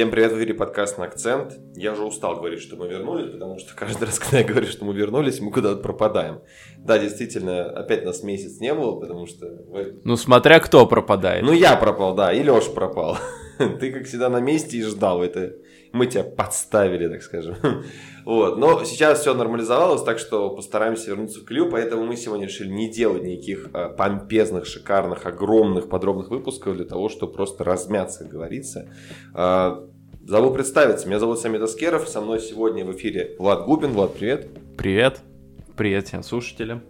[0.00, 1.58] Всем привет, в эфире подкаст на акцент.
[1.76, 4.86] Я уже устал говорить, что мы вернулись, потому что каждый раз, когда я говорю, что
[4.86, 6.40] мы вернулись, мы куда-то пропадаем.
[6.78, 9.46] Да, действительно, опять нас месяц не было, потому что...
[10.02, 11.44] Ну, смотря кто пропадает.
[11.44, 13.18] Ну, я пропал, да, и Леша пропал.
[13.58, 15.56] Ты, как всегда, на месте и ждал это.
[15.92, 17.56] Мы тебя подставили, так скажем.
[18.24, 18.58] Вот.
[18.58, 22.90] Но сейчас все нормализовалось, так что постараемся вернуться в клю, поэтому мы сегодня решили не
[22.90, 28.88] делать никаких э, помпезных, шикарных, огромных, подробных выпусков для того, чтобы просто размяться, как говорится.
[30.30, 31.08] Забыл представиться.
[31.08, 32.08] Меня зовут Самит Аскеров.
[32.08, 33.94] Со мной сегодня в эфире Влад Губин.
[33.94, 34.46] Влад, привет.
[34.78, 35.22] Привет.
[35.76, 36.84] Привет всем слушателям.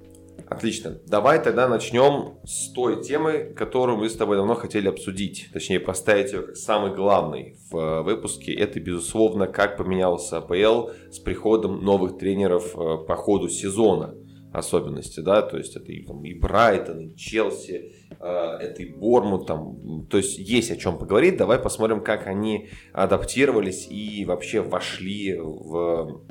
[0.46, 0.98] Отлично.
[1.06, 5.48] Давай тогда начнем с той темы, которую мы с тобой давно хотели обсудить.
[5.54, 8.52] Точнее, поставить ее как самый главный в э, выпуске.
[8.52, 14.16] Это, безусловно, как поменялся АПЛ с приходом новых тренеров э, по ходу сезона
[14.52, 18.26] особенности, да, то есть это и, там, и Брайтон, и Челси, э,
[18.60, 23.86] это и Бормут, там, то есть есть о чем поговорить, давай посмотрим, как они адаптировались
[23.88, 26.22] и вообще вошли в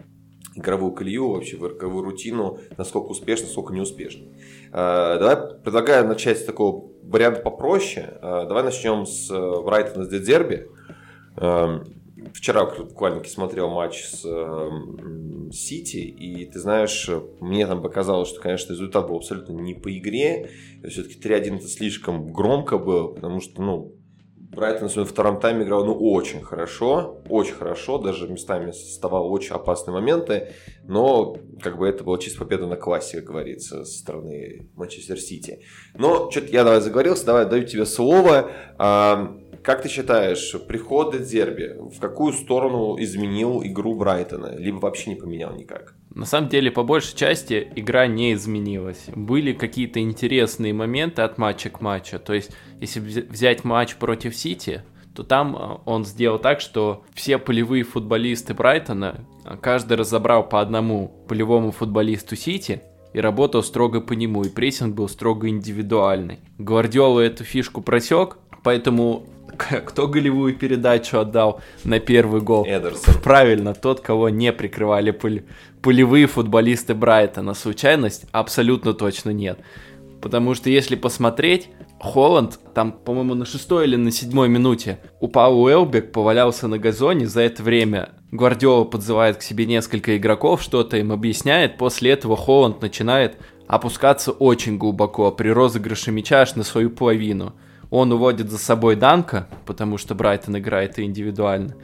[0.56, 4.26] игровую колею, вообще в игровую рутину, насколько успешно, насколько неуспешно.
[4.74, 8.18] Э, давай предлагаю начать с такого варианта попроще.
[8.22, 9.30] Э, давай начнем с
[9.64, 10.68] Брайтона с Дедерби.
[12.34, 14.26] Вчера буквально смотрел матч с
[15.52, 20.50] Сити, и ты знаешь, мне там показалось, что, конечно, результат был абсолютно не по игре.
[20.88, 23.96] Все-таки 3-1 это слишком громко было, потому что, ну,
[24.52, 29.54] Брайтон на своем втором тайме играл ну очень хорошо, очень хорошо, даже местами создавал очень
[29.54, 30.54] опасные моменты,
[30.86, 35.62] но как бы это была чисто победа на классе, как говорится, со стороны Манчестер Сити.
[35.94, 38.52] Но что-то я давай заговорился, давай даю тебе слово.
[39.64, 45.56] Как ты считаешь, приход Дерби в какую сторону изменил игру Брайтона, либо вообще не поменял
[45.56, 45.96] никак?
[46.14, 49.06] На самом деле, по большей части, игра не изменилась.
[49.16, 52.20] Были какие-то интересные моменты от матча к матчу.
[52.20, 54.84] То есть, если взять матч против Сити,
[55.16, 60.62] то там э, он сделал так, что все полевые футболисты Брайтона, э, каждый разобрал по
[60.62, 62.82] одному полевому футболисту Сити
[63.14, 66.40] и работал строго по нему, и прессинг был строго индивидуальный.
[66.58, 69.26] Гвардиола эту фишку просек, поэтому
[69.58, 72.66] кто голевую передачу отдал на первый гол?
[72.68, 73.16] Эдерсон.
[73.24, 75.44] Правильно, тот, кого не прикрывали пуль,
[75.82, 77.54] пулевые футболисты Брайтона.
[77.54, 78.26] Случайность?
[78.32, 79.60] Абсолютно точно нет.
[80.22, 86.12] Потому что если посмотреть, Холланд там, по-моему, на шестой или на седьмой минуте упал Уэлбек,
[86.12, 87.28] повалялся на газоне.
[87.28, 91.78] За это время Гвардиола подзывает к себе несколько игроков, что-то им объясняет.
[91.78, 97.54] После этого Холланд начинает опускаться очень глубоко при розыгрыше мяча аж на свою половину.
[97.90, 101.76] Он уводит за собой Данка, потому что Брайтон играет индивидуально.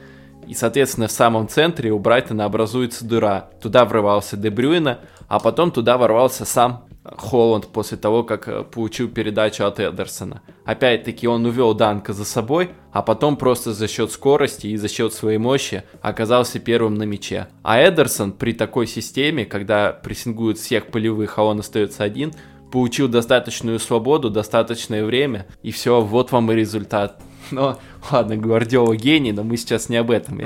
[0.46, 3.50] И, соответственно, в самом центре у Брайтона образуется дыра.
[3.60, 6.86] Туда врывался Дебрюйна, а потом туда ворвался сам
[7.16, 10.42] Холланд после того, как э, получил передачу от Эдерсона.
[10.64, 15.12] Опять-таки он увел Данка за собой, а потом просто за счет скорости и за счет
[15.12, 17.48] своей мощи оказался первым на мяче.
[17.62, 22.32] А Эдерсон при такой системе, когда прессингуют всех полевых, а он остается один,
[22.76, 27.22] получил достаточную свободу, достаточное время, и все, вот вам и результат.
[27.50, 27.78] Но,
[28.10, 30.40] ладно, Гвардиола гений, но мы сейчас не об этом.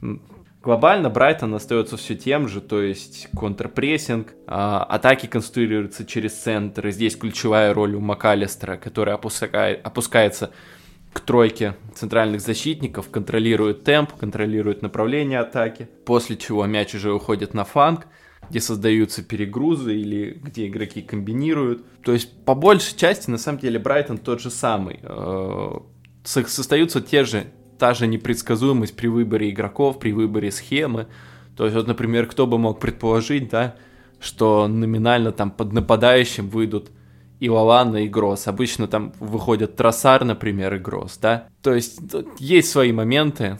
[0.00, 0.20] Угу.
[0.62, 6.92] Глобально Брайтон остается все тем же, то есть контрпрессинг, а, атаки конструируются через центр, и
[6.92, 10.52] здесь ключевая роль у МакАлистера, который опускает, опускается
[11.12, 17.64] к тройке центральных защитников, контролирует темп, контролирует направление атаки, после чего мяч уже уходит на
[17.66, 18.06] фланг,
[18.48, 21.84] где создаются перегрузы или где игроки комбинируют.
[22.02, 25.00] То есть, по большей части, на самом деле, Брайтон тот же самый.
[25.02, 25.78] Э,
[26.24, 27.46] Состаются те же,
[27.78, 31.06] та же непредсказуемость при выборе игроков, при выборе схемы.
[31.56, 33.76] То есть, вот, например, кто бы мог предположить, да,
[34.18, 36.90] что номинально там под нападающим выйдут
[37.38, 38.48] и Лалана, и Гросс.
[38.48, 41.48] Обычно там выходят Тросар, например, и Гросс, да.
[41.62, 42.00] То есть,
[42.38, 43.58] есть свои моменты,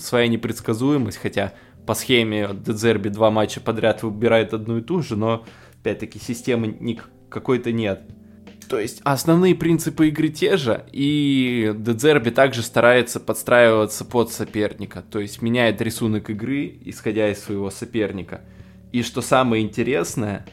[0.00, 1.54] своя непредсказуемость, хотя
[1.88, 5.46] по схеме Дезерби два матча подряд выбирает одну и ту же, но
[5.80, 6.98] опять-таки системы
[7.30, 8.02] какой-то нет.
[8.68, 15.18] То есть основные принципы игры те же, и Дезерби также старается подстраиваться под соперника, то
[15.18, 18.42] есть меняет рисунок игры, исходя из своего соперника.
[18.92, 20.44] И что самое интересное,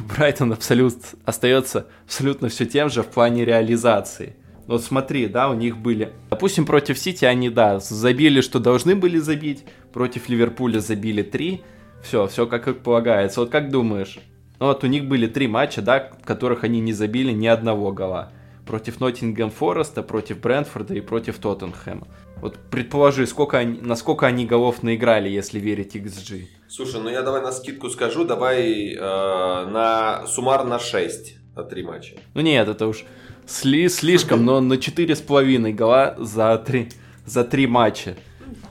[0.00, 4.34] Брайтон абсолют, остается абсолютно все тем же в плане реализации–
[4.68, 6.12] вот смотри, да, у них были...
[6.28, 9.64] Допустим, против Сити они, да, забили, что должны были забить.
[9.98, 11.64] Против Ливерпуля забили три.
[12.04, 13.40] Все, все как, как полагается.
[13.40, 14.20] Вот как думаешь?
[14.60, 17.90] Ну вот у них были три матча, да, в которых они не забили ни одного
[17.90, 18.30] гола.
[18.64, 22.06] Против Ноттингем Фореста, против Брентфорда и против Тоттенхэма.
[22.40, 26.44] Вот предположи, сколько они, насколько они голов наиграли, если верить XG.
[26.68, 32.14] Слушай, ну я давай на скидку скажу, давай э, на суммарно 6 на три матча.
[32.34, 33.04] Ну нет, это уж
[33.46, 36.88] сли, слишком, но на 4,5 гола за 3,
[37.26, 38.14] за три матча.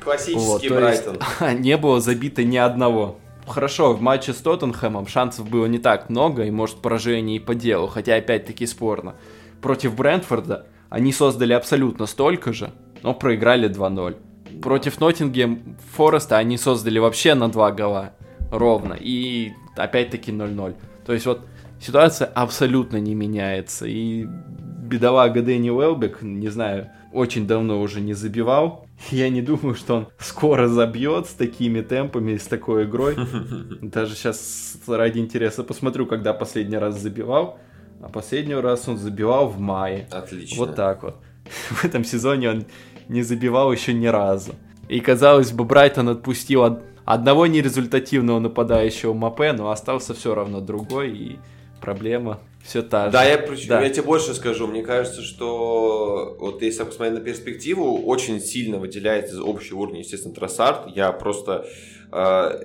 [0.07, 1.19] Классический вот, Брайтон.
[1.41, 3.19] Есть, не было забито ни одного.
[3.45, 7.53] Хорошо, в матче с Тоттенхэмом шансов было не так много, и может поражение и по
[7.53, 9.15] делу, хотя опять-таки спорно.
[9.61, 12.71] Против Брентфорда они создали абсолютно столько же,
[13.03, 14.61] но проиграли 2-0.
[14.61, 18.13] Против Ноттингем Фореста они создали вообще на 2 гола
[18.49, 20.73] ровно, и опять-таки 0-0.
[21.05, 21.45] То есть вот
[21.81, 28.86] ситуация абсолютно не меняется, и бедолага Дэнни Уэлбек, не знаю, очень давно уже не забивал.
[29.11, 33.15] Я не думаю, что он скоро забьет с такими темпами, с такой игрой.
[33.81, 37.59] Даже сейчас ради интереса посмотрю, когда последний раз забивал.
[38.01, 40.07] А последний раз он забивал в мае.
[40.11, 40.57] Отлично.
[40.57, 41.15] Вот так вот.
[41.69, 42.65] В этом сезоне он
[43.07, 44.53] не забивал еще ни разу.
[44.89, 51.11] И казалось бы, Брайтон отпустил одного нерезультативного нападающего Мапе, но остался все равно другой.
[51.11, 51.39] И
[51.81, 53.11] проблема все та же.
[53.13, 53.37] Да, я,
[53.67, 53.81] да.
[53.81, 54.67] я тебе больше скажу.
[54.67, 60.35] Мне кажется, что вот если посмотреть на перспективу, очень сильно выделяется из общего уровня, естественно,
[60.35, 60.95] Троссард.
[60.95, 61.65] Я просто...
[62.11, 62.59] Э,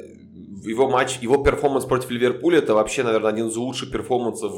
[0.65, 4.53] его матч, его перформанс против Ливерпуля, это вообще, наверное, один из лучших перформансов,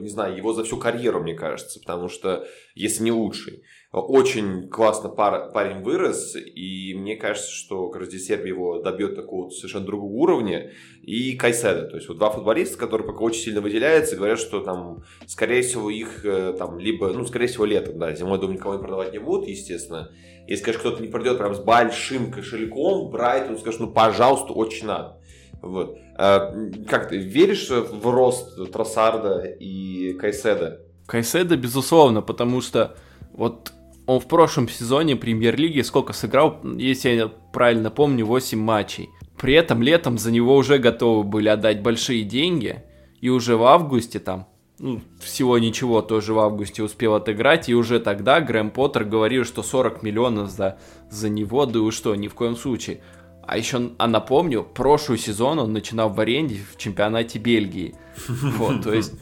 [0.00, 3.62] не знаю, его за всю карьеру, мне кажется, потому что, если не лучший.
[3.92, 9.84] Очень классно пар, парень вырос, и мне кажется, что как раз его добьет такого совершенно
[9.84, 10.72] другого уровня.
[11.02, 15.02] И Кайседа, то есть вот два футболиста, которые пока очень сильно выделяются, говорят, что там,
[15.26, 18.80] скорее всего, их э, там либо, ну, скорее всего, летом, да, зимой, думаю, никого не
[18.80, 20.10] продавать не будут, естественно.
[20.46, 25.18] Если, конечно, кто-то не придет прям с большим кошельком, Брайтон скажет, ну, пожалуйста, очень надо.
[25.60, 25.96] Вот.
[26.16, 26.52] А,
[26.88, 30.80] как ты веришь в рост Тросарда и Кайседа?
[31.06, 32.96] Кайседа, безусловно, потому что
[33.32, 33.72] вот
[34.06, 39.08] он в прошлом сезоне премьер-лиги сколько сыграл, если я правильно помню, 8 матчей.
[39.38, 42.82] При этом летом за него уже готовы были отдать большие деньги,
[43.20, 44.48] и уже в августе там,
[44.82, 49.62] ну, всего ничего, тоже в августе успел отыграть, и уже тогда Грэм Поттер говорил, что
[49.62, 50.76] 40 миллионов за,
[51.08, 53.00] за него, да и что, ни в коем случае.
[53.46, 57.94] А еще, а напомню, прошлый сезон он начинал в аренде в чемпионате Бельгии.
[58.28, 59.14] Вот, то есть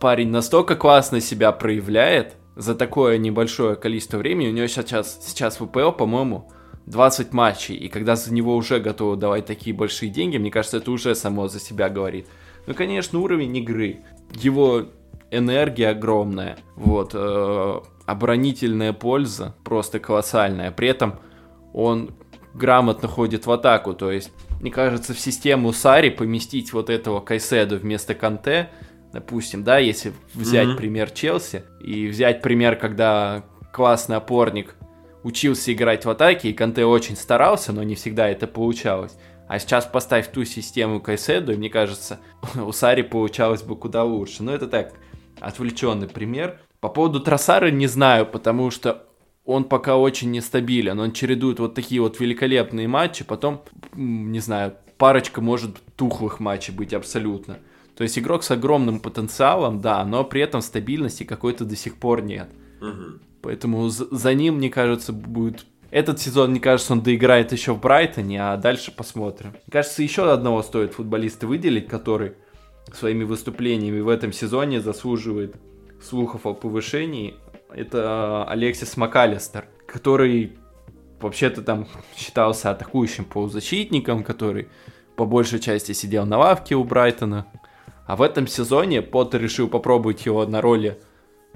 [0.00, 5.64] парень настолько классно себя проявляет, за такое небольшое количество времени, у него сейчас, сейчас в
[5.64, 6.50] УПЛ, по-моему,
[6.86, 10.90] 20 матчей, и когда за него уже готовы давать такие большие деньги, мне кажется, это
[10.90, 12.26] уже само за себя говорит.
[12.66, 14.00] Ну, конечно, уровень игры,
[14.32, 14.86] его
[15.30, 21.18] энергия огромная, вот, э, оборонительная польза просто колоссальная, при этом
[21.72, 22.14] он
[22.52, 27.76] грамотно ходит в атаку, то есть, мне кажется, в систему Сари поместить вот этого Кайседу
[27.78, 28.70] вместо Канте–
[29.14, 30.76] допустим, да, если взять mm-hmm.
[30.76, 34.74] пример Челси и взять пример, когда классный опорник
[35.22, 39.16] учился играть в атаке, и Канте очень старался, но не всегда это получалось.
[39.54, 42.18] А сейчас поставь ту систему Кайседу, и мне кажется,
[42.56, 44.42] у Сари получалось бы куда лучше.
[44.42, 44.94] Но это так,
[45.38, 46.58] отвлеченный пример.
[46.80, 49.06] По поводу Тросара не знаю, потому что
[49.44, 50.98] он пока очень нестабилен.
[50.98, 53.62] Он чередует вот такие вот великолепные матчи, потом,
[53.94, 57.58] не знаю, парочка может тухлых матчей быть абсолютно.
[57.96, 62.22] То есть игрок с огромным потенциалом, да, но при этом стабильности какой-то до сих пор
[62.22, 62.48] нет.
[62.80, 63.20] Угу.
[63.42, 65.64] Поэтому за ним, мне кажется, будет...
[65.94, 69.50] Этот сезон, мне кажется, он доиграет еще в Брайтоне, а дальше посмотрим.
[69.50, 72.32] Мне кажется, еще одного стоит футболиста выделить, который
[72.92, 75.54] своими выступлениями в этом сезоне заслуживает
[76.02, 77.36] слухов о повышении.
[77.72, 80.58] Это Алексис МакАлистер, который
[81.20, 84.66] вообще-то там считался атакующим полузащитником, который
[85.14, 87.46] по большей части сидел на лавке у Брайтона,
[88.08, 90.98] а в этом сезоне Поттер решил попробовать его на роли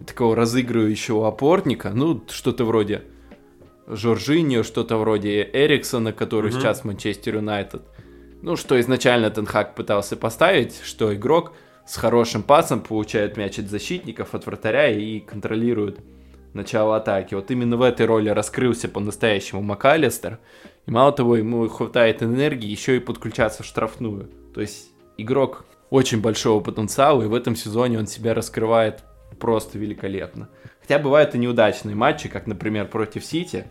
[0.07, 3.03] такого разыгрывающего опорника, ну, что-то вроде
[3.89, 6.55] Жоржиньо, что-то вроде Эриксона, который mm-hmm.
[6.55, 7.83] сейчас в Манчестер Юнайтед.
[8.43, 11.53] Ну, что изначально Тенхак пытался поставить, что игрок
[11.87, 15.99] с хорошим пасом получает мяч от защитников, от вратаря и контролирует
[16.53, 17.35] начало атаки.
[17.35, 20.39] Вот именно в этой роли раскрылся по-настоящему МакАлистер.
[20.87, 24.29] И мало того, ему хватает энергии еще и подключаться в штрафную.
[24.55, 29.03] То есть игрок очень большого потенциала, и в этом сезоне он себя раскрывает
[29.41, 30.49] просто великолепно.
[30.89, 33.67] Хотя бывают и неудачные матчи, как, например, против Сити,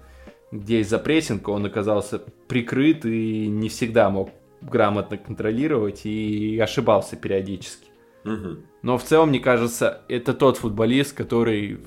[0.51, 4.29] где из-за прессинга он оказался прикрыт и не всегда мог
[4.62, 7.88] грамотно контролировать и ошибался периодически.
[8.83, 11.79] Но в целом, мне кажется, это тот футболист, который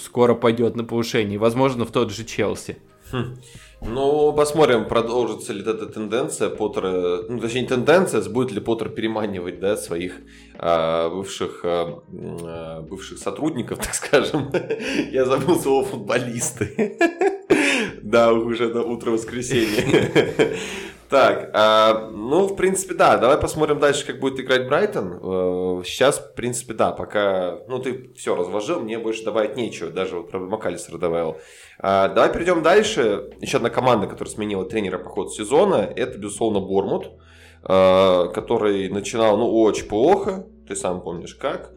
[0.00, 2.76] скоро пойдет на повышение, возможно, в тот же Челси.
[3.10, 3.36] Хм.
[3.80, 9.76] Ну, посмотрим, продолжится ли эта тенденция Поттера, ну, точнее, тенденция, будет ли Поттер переманивать, да,
[9.76, 10.20] своих
[10.58, 14.52] бывших, а, а бывших сотрудников, так скажем.
[15.10, 16.98] Я забыл слово футболисты.
[18.02, 20.10] Да, уже на утро воскресенья.
[21.08, 25.18] Так, а, ну, в принципе, да, давай посмотрим дальше, как будет играть Брайтон.
[25.22, 30.16] Э, сейчас, в принципе, да, пока, ну, ты все разложил, мне больше добавить нечего, даже
[30.18, 31.38] вот про Макалистера добавил.
[31.78, 33.30] А, давай перейдем дальше.
[33.40, 37.10] Еще одна команда, которая сменила тренера по ходу сезона, это, безусловно, Бормут,
[37.62, 41.72] который начинал, ну, очень плохо, ты сам помнишь как.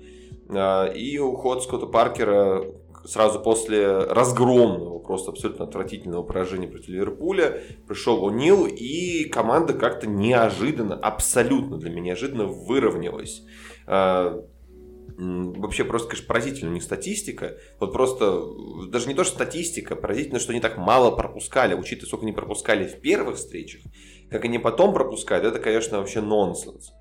[0.49, 2.63] Э, и уход Скотта Паркера
[3.05, 10.95] сразу после разгромного, просто абсолютно отвратительного поражения против Ливерпуля, пришел О'Нил, и команда как-то неожиданно,
[10.95, 13.43] абсолютно для меня неожиданно выровнялась.
[13.87, 14.45] А,
[15.17, 17.57] вообще просто, конечно, поразительно у них статистика.
[17.79, 18.43] Вот просто,
[18.89, 22.87] даже не то, что статистика, поразительно, что они так мало пропускали, учитывая, сколько они пропускали
[22.87, 23.81] в первых встречах,
[24.31, 26.93] как они потом пропускают, это, конечно, вообще нонсенс.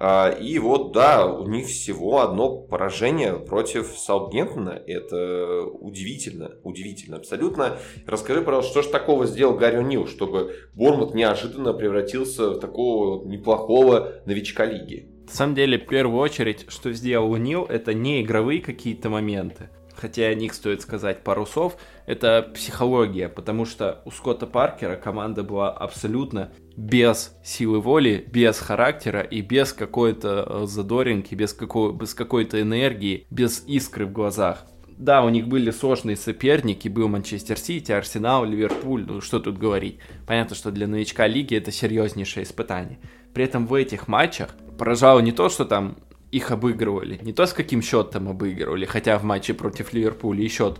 [0.00, 4.80] А, и вот, да, у них всего одно поражение против Саутгемптона.
[4.86, 7.78] Это удивительно, удивительно абсолютно.
[8.06, 14.22] Расскажи, пожалуйста, что же такого сделал Гарри Нил, чтобы Бормут неожиданно превратился в такого неплохого
[14.24, 15.08] новичка лиги?
[15.26, 19.68] На самом деле, в первую очередь, что сделал Нил, это не игровые какие-то моменты,
[19.98, 21.76] хотя о них стоит сказать пару слов,
[22.06, 29.20] это психология, потому что у Скотта Паркера команда была абсолютно без силы воли, без характера
[29.20, 34.64] и без какой-то э, задоринки, без, какой- без какой-то энергии, без искры в глазах.
[34.96, 39.98] Да, у них были сложные соперники, был Манчестер Сити, Арсенал, Ливерпуль, ну что тут говорить.
[40.26, 42.98] Понятно, что для новичка лиги это серьезнейшее испытание.
[43.32, 45.98] При этом в этих матчах поражало не то, что там
[46.30, 47.18] их обыгрывали.
[47.22, 50.78] Не то, с каким счетом обыгрывали, хотя в матче против Ливерпуля и счет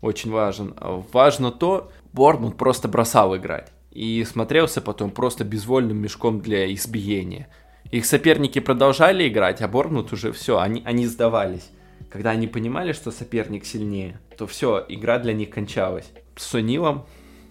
[0.00, 0.74] очень важен.
[1.12, 3.72] Важно то, Борнмут просто бросал играть.
[3.90, 7.48] И смотрелся потом просто безвольным мешком для избиения.
[7.90, 11.70] Их соперники продолжали играть, а Борнмут уже все, они, они сдавались.
[12.10, 16.10] Когда они понимали, что соперник сильнее, то все, игра для них кончалась.
[16.36, 17.06] С Нилом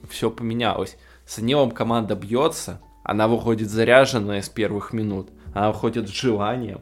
[0.09, 0.97] все поменялось.
[1.25, 6.81] С Нилом команда бьется, она выходит заряженная с первых минут, она выходит с желанием,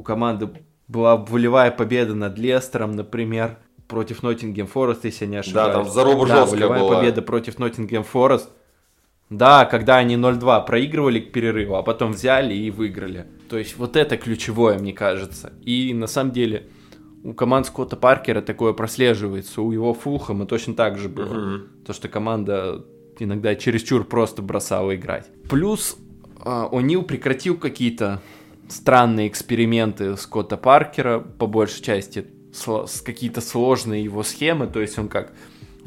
[0.00, 0.48] у команды
[0.88, 5.74] была волевая победа над Лестером, например, против Ноттингем Форест, если я не ошибаюсь.
[5.74, 6.96] Да, там заруба да, волевая была.
[6.96, 8.48] победа против Ноттингем Форест.
[9.28, 13.26] Да, когда они 0-2 проигрывали к перерыву, а потом взяли и выиграли.
[13.48, 15.52] То есть вот это ключевое, мне кажется.
[15.62, 16.68] И на самом деле
[17.22, 19.60] у команд Скотта Паркера такое прослеживается.
[19.60, 21.34] У его Фулхэма точно так же было.
[21.34, 21.84] Uh-huh.
[21.86, 22.84] То, что команда
[23.18, 25.26] иногда чересчур просто бросала играть.
[25.48, 25.96] Плюс
[26.44, 28.20] э, О'Нил прекратил какие-то
[28.70, 35.08] странные эксперименты Скотта Паркера, по большей части с какие-то сложные его схемы, то есть он
[35.08, 35.32] как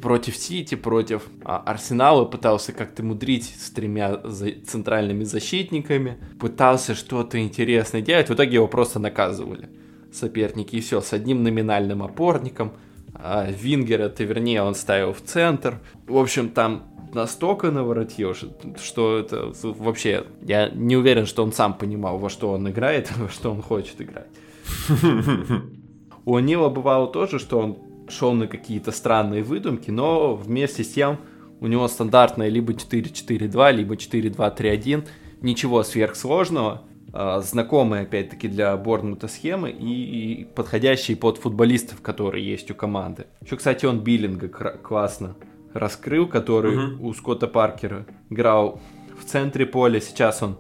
[0.01, 7.39] против Сити, против а, Арсенала пытался как-то мудрить с тремя за центральными защитниками, пытался что-то
[7.39, 9.69] интересное делать, в итоге его просто наказывали.
[10.11, 12.73] Соперники, и все, с одним номинальным опорником,
[13.25, 15.79] а Вингера, ты вернее, он ставил в центр.
[16.07, 20.25] В общем, там настолько наворотил, что это вообще...
[20.41, 24.01] Я не уверен, что он сам понимал, во что он играет, во что он хочет
[24.01, 24.27] играть.
[26.25, 27.77] У Нила бывало тоже, что он
[28.09, 31.17] шел на какие-то странные выдумки, но вместе с тем
[31.61, 35.07] у него стандартная либо 4-4-2, либо 4-2-3-1,
[35.41, 36.81] ничего сверхсложного,
[37.13, 43.27] знакомые опять-таки для Борнмута схемы и, подходящие под футболистов, которые есть у команды.
[43.41, 45.35] Еще, кстати, он Биллинга классно
[45.73, 47.07] раскрыл, который угу.
[47.07, 48.81] у Скотта Паркера играл
[49.19, 49.99] в центре поля.
[49.99, 50.57] Сейчас он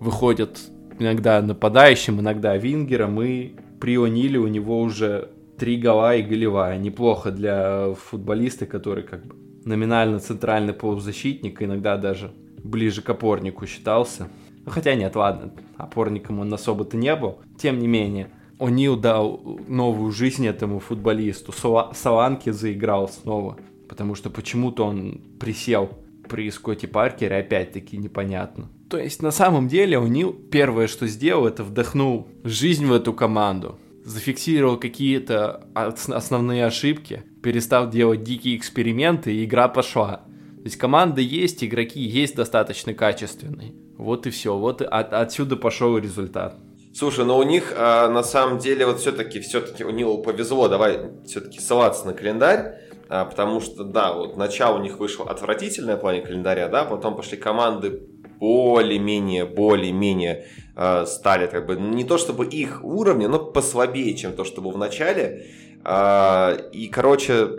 [0.00, 0.60] выходит
[0.98, 6.78] иногда нападающим, иногда вингером, и при О'Ниле у него уже три гола и голевая.
[6.78, 9.34] Неплохо для футболиста, который как бы
[9.64, 14.28] номинально центральный полузащитник, иногда даже ближе к опорнику считался.
[14.66, 17.38] Ну, хотя нет, ладно, опорником он особо-то не был.
[17.58, 21.52] Тем не менее, О'Нил дал новую жизнь этому футболисту.
[21.92, 23.56] Саланки заиграл снова
[23.88, 25.90] потому что почему-то он присел
[26.28, 28.68] при Скотте Паркере, опять-таки непонятно.
[28.90, 33.12] То есть на самом деле у Нил первое, что сделал, это вдохнул жизнь в эту
[33.12, 40.22] команду, зафиксировал какие-то основные ошибки, перестал делать дикие эксперименты, и игра пошла.
[40.66, 43.72] То есть команда есть, игроки есть достаточно качественные.
[43.96, 46.56] Вот и все, вот от, отсюда пошел результат.
[46.92, 50.98] Слушай, но у них а, на самом деле вот все-таки, все-таки у него повезло, давай
[51.24, 52.80] все-таки ссылаться на календарь.
[53.08, 57.14] А, потому что, да, вот начало у них вышло отвратительное в плане календаря, да, потом
[57.14, 58.02] пошли команды
[58.40, 64.42] более-менее, более-менее э, стали как бы не то чтобы их уровня, но послабее, чем то,
[64.42, 65.46] что было в начале.
[65.84, 67.50] Э, и, короче,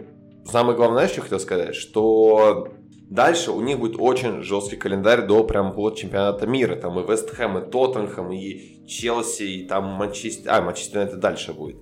[0.43, 2.67] самое главное, что я хотел сказать, что
[3.09, 6.75] дальше у них будет очень жесткий календарь до прям вот чемпионата мира.
[6.75, 10.51] Там и Вест Хэм, и Тоттенхэм, и Челси, и там Манчестер...
[10.51, 11.77] А, Манчестер это дальше будет.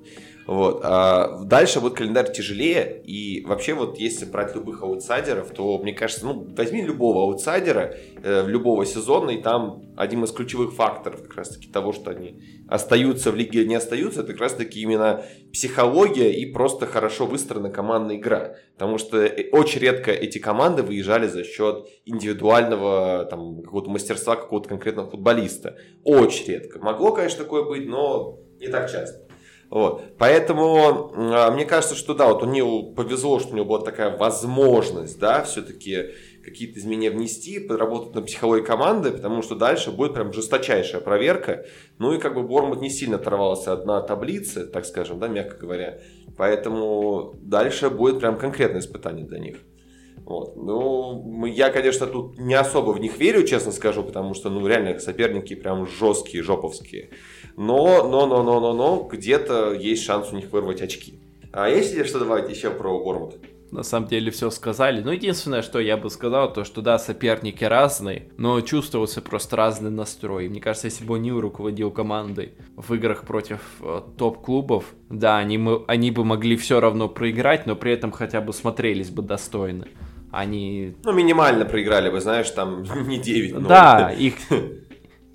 [0.47, 0.81] Вот.
[0.83, 6.25] А дальше будет календарь тяжелее, и вообще вот если брать любых аутсайдеров, то, мне кажется,
[6.25, 11.67] ну, возьми любого аутсайдера, э, любого сезона, и там один из ключевых факторов как раз-таки
[11.67, 16.85] того, что они остаются в лиге не остаются, это как раз-таки именно психология и просто
[16.85, 18.55] хорошо выстроена командная игра.
[18.73, 24.69] Потому что э, очень редко эти команды выезжали за счет индивидуального там, какого-то мастерства какого-то
[24.69, 25.77] конкретного футболиста.
[26.03, 26.77] Очень редко.
[26.79, 29.25] Могло, конечно, такое быть, но не так часто.
[29.69, 30.03] Вот.
[30.17, 34.15] Поэтому э, мне кажется, что да, вот у него повезло, что у него была такая
[34.15, 36.12] возможность, да, все-таки
[36.43, 41.65] какие-то изменения внести, подработать на психологии команды, потому что дальше будет прям жесточайшая проверка.
[41.98, 45.57] Ну и как бы Бормут не сильно оторвался от на таблице, так скажем, да, мягко
[45.57, 46.00] говоря.
[46.38, 49.57] Поэтому дальше будет прям конкретное испытание для них.
[50.24, 50.55] Вот.
[50.55, 54.98] Ну, я, конечно, тут не особо в них верю, честно скажу, потому что, ну, реально
[55.00, 57.10] соперники прям жесткие, жоповские.
[57.57, 61.19] Но, но, но, но, но, но, где-то есть шанс у них вырвать очки.
[61.51, 63.36] А есть ли что добавить еще про Бормут?
[63.72, 65.01] На самом деле все сказали.
[65.01, 69.91] Но единственное, что я бы сказал, то что да, соперники разные, но чувствовался просто разный
[69.91, 70.48] настрой.
[70.48, 75.84] Мне кажется, если бы Нил руководил командой в играх против э, топ-клубов, да, они, мы,
[75.88, 79.88] они бы могли все равно проиграть, но при этом хотя бы смотрелись бы достойно.
[80.31, 80.95] Они...
[81.03, 83.67] Ну, минимально проиграли бы, знаешь, там не 9 но...
[83.67, 84.36] Да, их,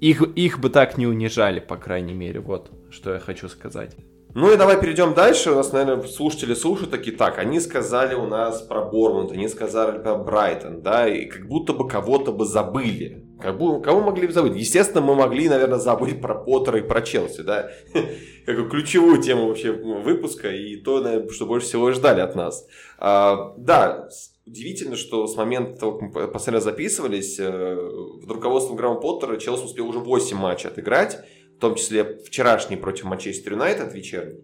[0.01, 3.97] их, их бы так не унижали, по крайней мере, вот что я хочу сказать.
[4.35, 5.51] Ну и давай перейдем дальше.
[5.51, 9.99] У нас, наверное, слушатели слушают такие, так, они сказали у нас про Бормунд, они сказали
[9.99, 13.27] про Брайтон, да, и как будто бы кого-то бы забыли.
[13.41, 14.55] Как бы, кого могли бы забыть?
[14.57, 17.71] Естественно, мы могли, наверное, забыть про Поттера и про Челси, да,
[18.47, 22.67] как ключевую тему вообще выпуска и то, наверное, что больше всего ждали от нас.
[22.99, 24.09] А, да,
[24.47, 29.65] Удивительно, что с момента того, как мы последний записывались, э, в руководстве Грамма Поттера Челси
[29.65, 31.21] успел уже 8 матчей отыграть
[31.61, 34.41] в том числе вчерашний против Манчестер Юнайтед вечерний.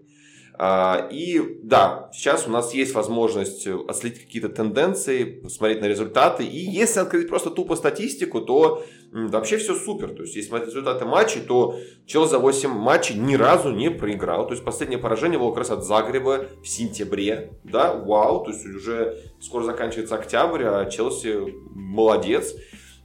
[0.58, 6.44] А, и да, сейчас у нас есть возможность отследить какие-то тенденции, посмотреть на результаты.
[6.44, 10.10] И если открыть просто тупо статистику, то вообще все супер.
[10.10, 14.46] То есть, если смотреть результаты матчей, то Челси за 8 матчей ни разу не проиграл.
[14.46, 17.54] То есть, последнее поражение было как раз от Загреба в сентябре.
[17.64, 18.44] Да, вау.
[18.44, 22.54] То есть, уже скоро заканчивается октябрь, а Челси молодец.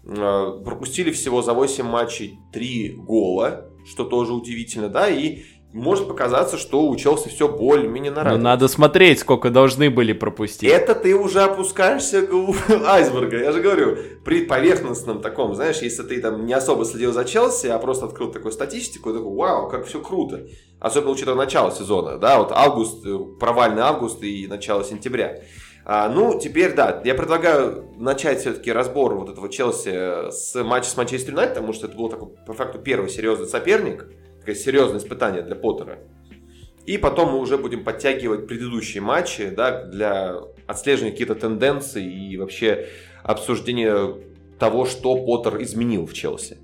[0.05, 6.57] А, пропустили всего за 8 матчей 3 гола что тоже удивительно, да, и может показаться,
[6.57, 8.37] что у Челси все более-менее нормально.
[8.37, 10.69] Но надо смотреть, сколько должны были пропустить.
[10.69, 12.33] Это ты уже опускаешься к
[12.85, 13.37] айсберга.
[13.37, 17.67] Я же говорю, при поверхностном таком, знаешь, если ты там не особо следил за Челси,
[17.67, 20.45] а просто открыл такую статистику, такой, вау, как все круто.
[20.79, 25.41] Особенно учитывая начало сезона, да, вот август, э, провальный август и начало сентября.
[25.83, 30.97] А, ну, теперь, да, я предлагаю начать все-таки разбор вот этого Челси с матча с
[30.97, 34.07] Манчестер Юнайтед, потому что это был такой, по факту, первый серьезный соперник,
[34.39, 35.99] такое серьезное испытание для Поттера.
[36.85, 40.35] И потом мы уже будем подтягивать предыдущие матчи, да, для
[40.67, 42.87] отслеживания каких-то тенденций и вообще
[43.23, 44.15] обсуждения
[44.59, 46.57] того, что Поттер изменил в Челси.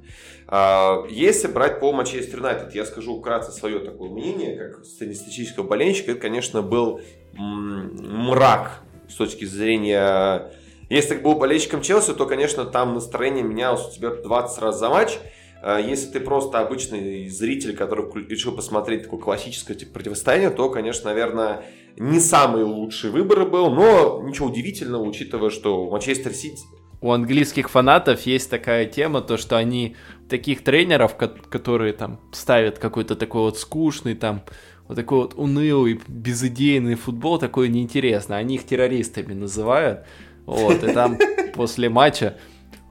[0.47, 6.11] А, если брать по Манчестер Юнайтед, я скажу вкратце свое такое мнение, как статистического болельщика,
[6.11, 7.01] это, конечно, был
[7.33, 10.51] мрак с точки зрения...
[10.89, 14.89] Если ты был болельщиком Челси, то, конечно, там настроение менялось у тебя 20 раз за
[14.89, 15.19] матч.
[15.61, 21.09] А если ты просто обычный зритель, который решил посмотреть такое классическое типа, противостояние, то, конечно,
[21.09, 21.65] наверное,
[21.97, 26.63] не самый лучший выбор был, но ничего удивительного, учитывая, что Манчестер Сити...
[26.99, 29.95] У английских фанатов есть такая тема, то что они
[30.29, 34.43] таких тренеров, которые там ставят какой-то такой вот скучный там
[34.87, 38.37] вот такой вот унылый, безыдейный футбол, такой неинтересный.
[38.37, 40.05] Они их террористами называют.
[40.45, 41.17] Вот, и там
[41.53, 42.37] после матча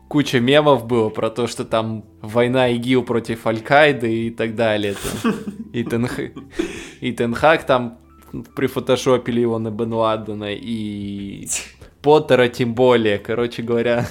[0.08, 4.94] куча мемов было про то, что там война ИГИЛ против Аль-Каиды и так далее.
[5.72, 6.18] И, Тенх...
[7.00, 7.98] и Тенхак там
[8.54, 11.48] прифотошопили его на Бен Ладена, и
[12.02, 13.18] Поттера тем более.
[13.18, 14.08] Короче говоря,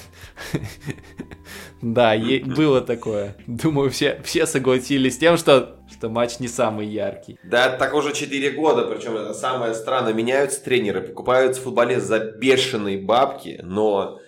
[1.82, 3.38] да, было такое.
[3.48, 7.39] Думаю, все, все согласились с тем, что что матч не самый яркий.
[7.43, 10.13] Да, так уже 4 года, причем это самое странное.
[10.13, 14.19] Меняются тренеры, покупаются футболисты за бешеные бабки, но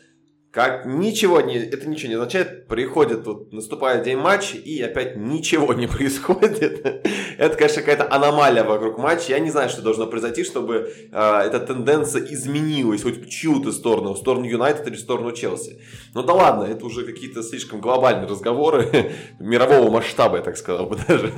[0.52, 2.68] как ничего не, это ничего не означает.
[2.68, 7.06] Приходит, вот, наступает день матча, и опять ничего не происходит.
[7.38, 9.34] это, конечно, какая-то аномалия вокруг матча.
[9.34, 14.14] Я не знаю, что должно произойти, чтобы э, эта тенденция изменилась хоть в чью-то сторону,
[14.14, 15.82] в сторону Юнайтед или в сторону Челси.
[16.14, 20.98] Ну да ладно, это уже какие-то слишком глобальные разговоры мирового масштаба, я так сказал бы
[21.08, 21.32] даже.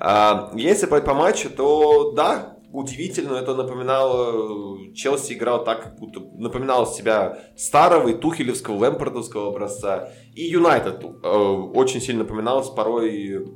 [0.00, 6.20] А, если по, по матчу, то да, удивительно, это напоминало, Челси играл так, как будто
[6.34, 10.10] напоминал себя старого и тухелевского, лэмпордовского образца.
[10.34, 13.46] И Юнайтед э, очень сильно напоминалось порой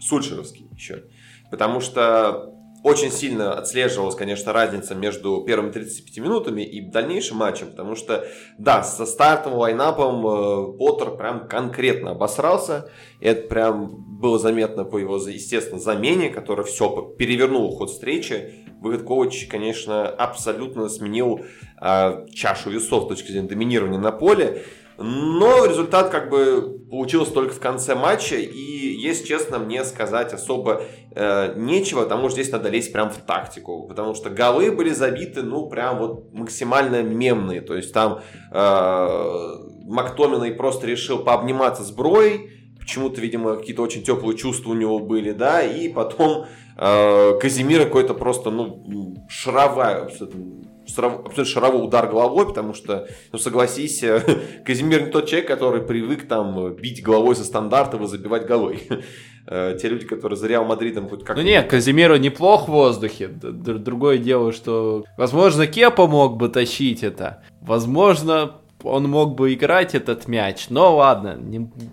[0.00, 1.04] Сульшеровский еще.
[1.50, 7.94] Потому что очень сильно отслеживалась, конечно, разница между первыми 35 минутами и дальнейшим матчем, потому
[7.94, 8.26] что,
[8.58, 12.90] да, со стартовым лайнапом э, Поттер прям конкретно обосрался.
[13.20, 18.54] Это прям было заметно по его, естественно, замене, которая все перевернула ход встречи.
[18.80, 21.40] Выход Ковач, конечно, абсолютно сменил
[21.82, 24.62] э, чашу весов с точки зрения доминирования на поле.
[25.02, 30.82] Но результат как бы получился только в конце матча, и, если честно, мне сказать особо
[31.12, 35.42] э, нечего, потому что здесь надо лезть прям в тактику, потому что голы были забиты,
[35.42, 38.20] ну, прям вот максимально мемные, то есть там
[38.52, 39.54] э,
[39.86, 45.32] Мактоминой просто решил пообниматься с Брой, почему-то, видимо, какие-то очень теплые чувства у него были,
[45.32, 46.44] да, и потом
[46.76, 50.60] э, Казимира какой-то просто, ну, шаровая, абсолютно
[50.90, 54.04] шаровой удар головой, потому что, ну согласись,
[54.64, 58.88] Казимир не тот человек, который привык там бить головой со стандартов и забивать головой.
[59.46, 61.42] Э, те люди, которые за Реал Мадридом хоть как-то...
[61.42, 63.26] Ну нет, Казимиру неплох в воздухе.
[63.26, 67.42] Другое дело, что, возможно, Кепа мог бы тащить это.
[67.60, 70.66] Возможно, он мог бы играть этот мяч.
[70.68, 71.40] Но ладно,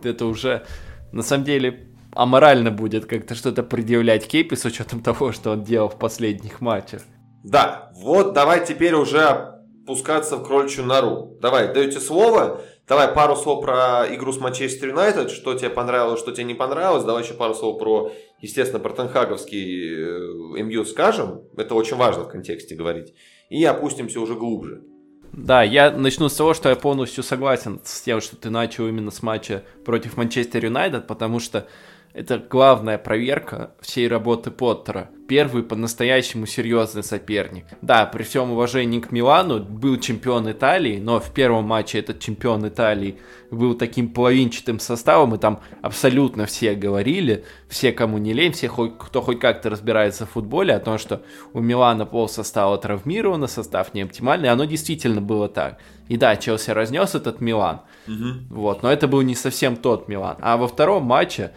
[0.04, 0.66] это уже
[1.12, 5.90] на самом деле аморально будет как-то что-то предъявлять Кепи с учетом того, что он делал
[5.90, 7.02] в последних матчах.
[7.50, 9.54] Да, вот давай теперь уже
[9.86, 11.38] опускаться в кроличью нору.
[11.42, 12.60] Давай, даете слово.
[12.88, 17.04] Давай пару слов про игру с Манчестер Юнайтед, что тебе понравилось, что тебе не понравилось.
[17.06, 21.44] Давай еще пару слов про, естественно, про Тенхаговский э, МЮ скажем.
[21.56, 23.14] Это очень важно в контексте говорить.
[23.50, 24.84] И опустимся уже глубже.
[25.32, 29.12] Да, я начну с того, что я полностью согласен с тем, что ты начал именно
[29.12, 31.68] с матча против Манчестер Юнайтед, потому что
[32.18, 35.12] это главная проверка всей работы Поттера.
[35.28, 37.66] Первый по-настоящему серьезный соперник.
[37.84, 42.68] Да, при всем уважении к Милану, был чемпион Италии, но в первом матче этот чемпион
[42.68, 43.20] Италии
[43.52, 49.22] был таким половинчатым составом, и там абсолютно все говорили, все, кому не лень, все, кто
[49.22, 51.22] хоть как-то разбирается в футболе, о том, что
[51.54, 55.78] у Милана пол состава травмировано, состав не оптимальный, оно действительно было так.
[56.08, 58.40] И да, Челси разнес этот Милан, угу.
[58.50, 60.38] вот, но это был не совсем тот Милан.
[60.42, 61.52] А во втором матче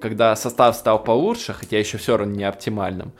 [0.00, 3.12] когда состав стал получше, хотя еще все равно не оптимальным,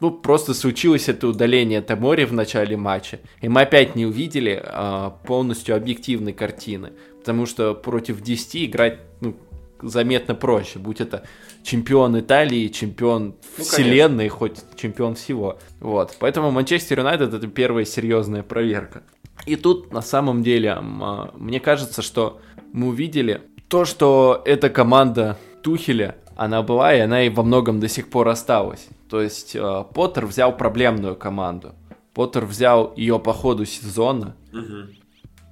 [0.00, 5.10] ну, просто случилось это удаление Тамори в начале матча, и мы опять не увидели э,
[5.26, 9.36] полностью объективной картины, потому что против 10 играть ну,
[9.80, 11.24] заметно проще, будь это
[11.62, 14.38] чемпион Италии, чемпион ну, вселенной, конечно.
[14.38, 15.58] хоть чемпион всего.
[15.80, 19.02] Вот, поэтому Манчестер Юнайтед это первая серьезная проверка.
[19.46, 22.40] И тут на самом деле э, мне кажется, что
[22.72, 27.88] мы увидели то, что эта команда Тухеля она была, и она и во многом до
[27.88, 28.86] сих пор осталась.
[29.10, 31.74] То есть э, Поттер взял проблемную команду.
[32.14, 34.36] Поттер взял ее по ходу сезона.
[34.52, 34.94] Угу.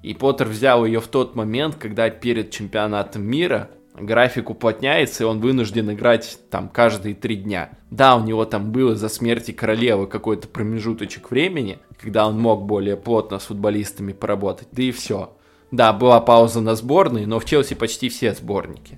[0.05, 5.41] И Поттер взял ее в тот момент, когда перед чемпионатом мира график уплотняется, и он
[5.41, 7.71] вынужден играть там каждые три дня.
[7.91, 12.97] Да, у него там было из-за смерти королевы какой-то промежуточек времени, когда он мог более
[12.97, 15.37] плотно с футболистами поработать, да и все.
[15.73, 18.97] Да, была пауза на сборной, но в Челси почти все сборники.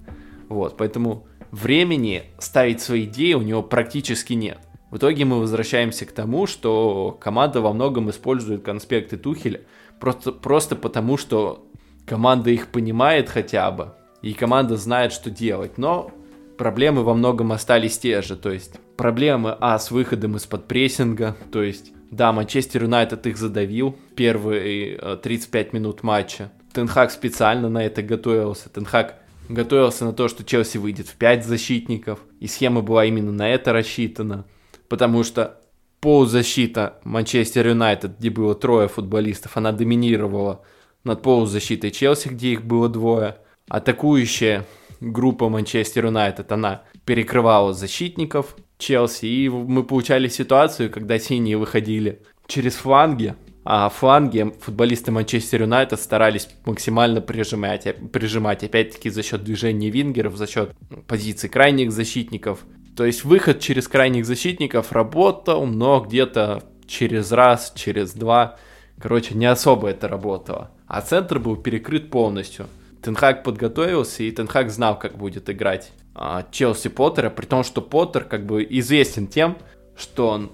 [0.49, 4.59] Вот, поэтому времени ставить свои идеи у него практически нет.
[4.91, 9.63] В итоге мы возвращаемся к тому, что команда во многом использует конспекты Тухеля
[9.99, 11.67] просто, просто потому, что
[12.07, 15.77] команда их понимает хотя бы, и команда знает, что делать.
[15.77, 16.13] Но
[16.57, 21.63] проблемы во многом остались те же, то есть проблемы, а, с выходом из-под прессинга, то
[21.63, 26.53] есть, да, Манчестер Юнайтед их задавил первые 35 э, минут матча.
[26.73, 28.69] Тенхак специально на это готовился.
[28.69, 33.49] Тенхак готовился на то, что Челси выйдет в 5 защитников, и схема была именно на
[33.49, 34.47] это рассчитана,
[34.89, 35.61] потому что
[36.01, 40.63] полузащита Манчестер Юнайтед, где было трое футболистов, она доминировала
[41.05, 43.39] над полузащитой Челси, где их было двое.
[43.69, 44.65] Атакующая
[45.01, 52.75] группа Манчестер Юнайтед, она перекрывала защитников Челси, и мы получали ситуацию, когда синие выходили через
[52.75, 53.35] фланги,
[53.69, 60.47] а фланги футболисты Манчестер Юнайтед старались максимально прижимать, прижимать опять-таки за счет движения вингеров, за
[60.47, 60.71] счет
[61.09, 62.61] позиций крайних защитников.
[62.97, 68.57] То есть выход через крайних защитников работал, но где-то через раз, через два.
[69.01, 70.71] Короче, не особо это работало.
[70.87, 72.69] А центр был перекрыт полностью.
[73.03, 78.23] Тенхак подготовился, и Тенхак знал, как будет играть а, Челси Поттера, при том, что Поттер
[78.23, 79.59] как бы известен тем,
[79.97, 80.53] что он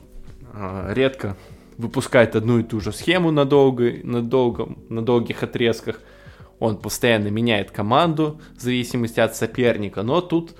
[0.54, 1.36] а, редко
[1.78, 6.00] выпускает одну и ту же схему на, долго, на, долгом, на долгих отрезках.
[6.58, 10.02] Он постоянно меняет команду в зависимости от соперника.
[10.02, 10.54] Но тут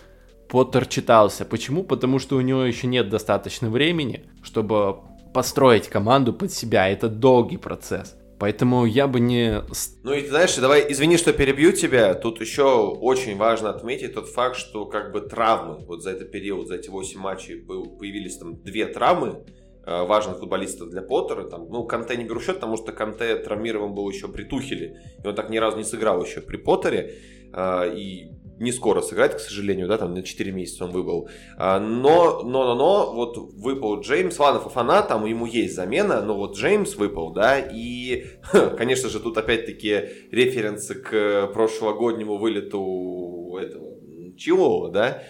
[0.48, 1.44] Поттер читался.
[1.46, 1.82] Почему?
[1.82, 4.96] Потому что у него еще нет достаточно времени, чтобы
[5.32, 6.90] построить команду под себя.
[6.90, 8.16] Это долгий процесс.
[8.38, 9.62] Поэтому я бы не...
[10.02, 12.12] Ну и знаешь, давай, извини, что перебью тебя.
[12.12, 16.68] Тут еще очень важно отметить тот факт, что как бы травмы, вот за этот период,
[16.68, 19.44] за эти 8 матчей появились там две травмы
[19.84, 21.44] важных футболистов для Поттера.
[21.44, 25.00] Там, ну, Канте не беру счет, потому что Канте травмирован был еще при Тухеле.
[25.22, 27.14] И он так ни разу не сыграл еще при Поттере.
[27.52, 31.28] Э, и не скоро сыграть, к сожалению, да, там на 4 месяца он выбыл.
[31.56, 36.36] А, но, но, но, но, вот выпал Джеймс, ладно, Фафана, там ему есть замена, но
[36.36, 38.26] вот Джеймс выпал, да, и,
[38.78, 43.96] конечно же, тут опять-таки референсы к прошлогоднему вылету этого
[44.36, 45.22] Чилова, да,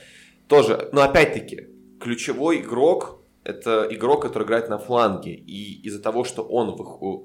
[0.47, 1.69] тоже, но опять-таки,
[2.01, 5.35] ключевой игрок это игрок, который играет на фланге.
[5.35, 6.77] И из-за того, что он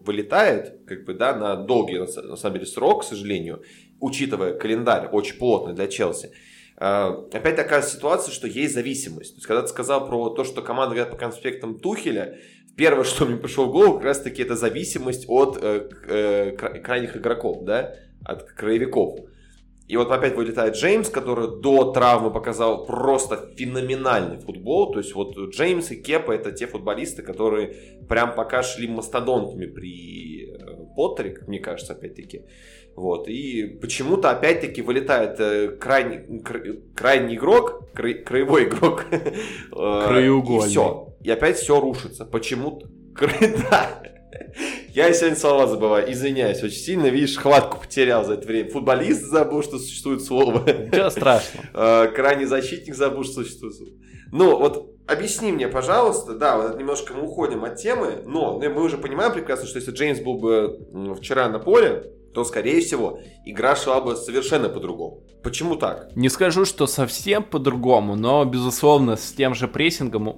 [0.03, 3.61] вылетает, как бы, да, на долгий, на самом деле, срок, к сожалению,
[3.99, 6.31] учитывая календарь очень плотный для Челси,
[6.77, 9.33] э, опять такая ситуация, что есть зависимость.
[9.33, 12.39] То есть, когда ты сказал про то, что команда играет по конспектам Тухеля,
[12.75, 16.51] первое, что мне пришло в голову, как раз таки это зависимость от э, э,
[16.81, 17.93] крайних игроков, да,
[18.25, 19.19] от краевиков.
[19.87, 24.91] И вот опять вылетает Джеймс, который до травмы показал просто феноменальный футбол.
[24.91, 27.73] То есть вот Джеймс и Кепа это те футболисты, которые
[28.09, 30.57] прям пока шли мастодонтами при э,
[30.95, 32.43] Поттере, как мне кажется, опять-таки.
[32.97, 33.29] Вот.
[33.29, 36.43] И почему-то опять-таки вылетает э, крайний,
[36.93, 39.05] крайний игрок, край, краевой игрок.
[39.11, 40.67] Э, Краеугольный.
[40.67, 41.15] И все.
[41.23, 42.25] И опять все рушится.
[42.25, 42.87] Почему-то.
[43.71, 44.01] Да.
[44.97, 48.71] Я сегодня слова забываю, извиняюсь, очень сильно, видишь, хватку потерял за это время.
[48.71, 50.63] Футболист забыл, что существует слово.
[50.67, 51.67] Ничего страшного.
[51.75, 53.91] Э, крайний защитник забыл, что существует слово.
[54.31, 58.97] Ну, вот объясни мне, пожалуйста, да, вот немножко мы уходим от темы, но мы уже
[58.97, 64.01] понимаем прекрасно, что если Джеймс был бы вчера на поле, то, скорее всего, игра шла
[64.01, 65.23] бы совершенно по-другому.
[65.43, 66.15] Почему так?
[66.15, 70.31] Не скажу, что совсем по-другому, но, безусловно, с тем же прессингом э,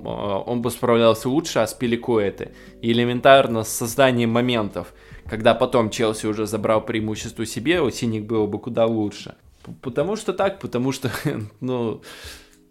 [0.46, 2.52] он бы справлялся лучше, а с Пеликуэты.
[2.82, 4.94] И элементарно с созданием моментов.
[5.26, 9.36] Когда потом Челси уже забрал преимущество себе, у синих было бы куда лучше.
[9.82, 11.12] Потому что так, потому что,
[11.60, 12.02] ну,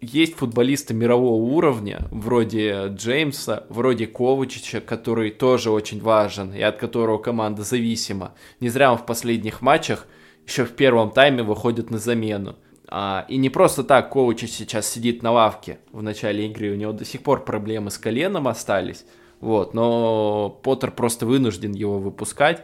[0.01, 7.17] есть футболисты мирового уровня, вроде Джеймса, вроде Ковачича, который тоже очень важен и от которого
[7.17, 8.33] команда зависима.
[8.59, 10.07] Не зря он в последних матчах
[10.47, 12.55] еще в первом тайме выходит на замену.
[12.87, 16.91] А, и не просто так Ковачич сейчас сидит на лавке в начале игры, у него
[16.91, 19.05] до сих пор проблемы с коленом остались.
[19.41, 22.63] Вот, но Поттер просто вынужден его выпускать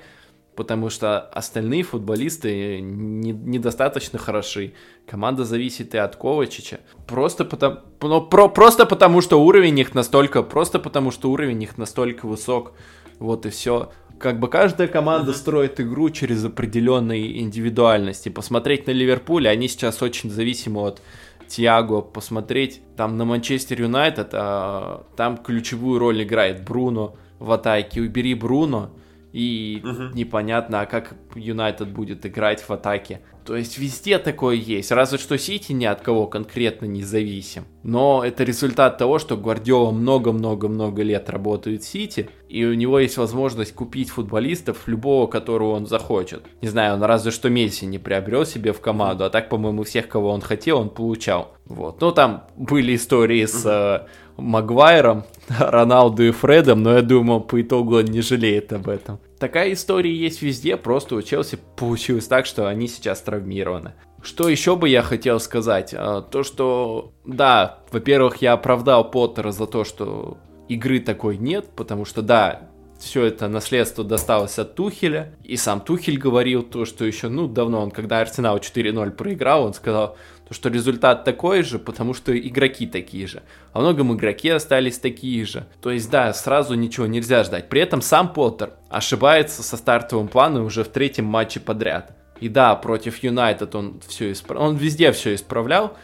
[0.55, 4.73] потому что остальные футболисты не, недостаточно хороши.
[5.05, 6.79] Команда зависит и от Ковачича.
[7.07, 11.77] Просто потому, ну, про, просто потому, что уровень их настолько, просто потому, что уровень их
[11.77, 12.73] настолько высок.
[13.19, 13.91] Вот и все.
[14.17, 18.29] Как бы каждая команда строит игру через определенные индивидуальности.
[18.29, 21.01] Посмотреть на Ливерпуль, они сейчас очень зависимы от
[21.47, 28.01] Тиаго, посмотреть там на Манчестер Юнайтед, а, там ключевую роль играет Бруно в атаке.
[28.01, 28.91] Убери Бруно,
[29.35, 30.03] и угу.
[30.13, 33.19] непонятно, а как Юнайтед будет играть в атаке.
[33.45, 37.65] То есть везде такое есть, разве что Сити ни от кого конкретно не зависим.
[37.83, 43.17] Но это результат того, что Гвардиола много-много-много лет работает в Сити, и у него есть
[43.17, 46.43] возможность купить футболистов, любого, которого он захочет.
[46.61, 50.07] Не знаю, он разве что Месси не приобрел себе в команду, а так, по-моему, всех,
[50.07, 51.55] кого он хотел, он получал.
[51.65, 51.99] Вот.
[51.99, 55.23] Ну, там были истории с э, Магуайром,
[55.59, 59.19] Роналду и Фредом, но я думаю, по итогу он не жалеет об этом.
[59.39, 63.93] Такая история есть везде, просто у Челси получилось так, что они сейчас травмированы.
[64.21, 65.93] Что еще бы я хотел сказать?
[65.95, 72.05] А, то, что, да, во-первых, я оправдал Поттера за то, что игры такой нет, потому
[72.05, 77.27] что, да, все это наследство досталось от Тухеля, и сам Тухель говорил то, что еще,
[77.27, 82.13] ну, давно он, когда Арсенал 4-0 проиграл, он сказал, то, что результат такой же, потому
[82.13, 83.43] что игроки такие же.
[83.73, 85.65] Во многом игроки остались такие же.
[85.81, 87.67] То есть, да, сразу ничего нельзя ждать.
[87.67, 92.15] При этом сам Поттер ошибается со стартовым планом уже в третьем матче подряд.
[92.39, 95.95] И да, против Юнайтед он все исправлял, он везде все исправлял,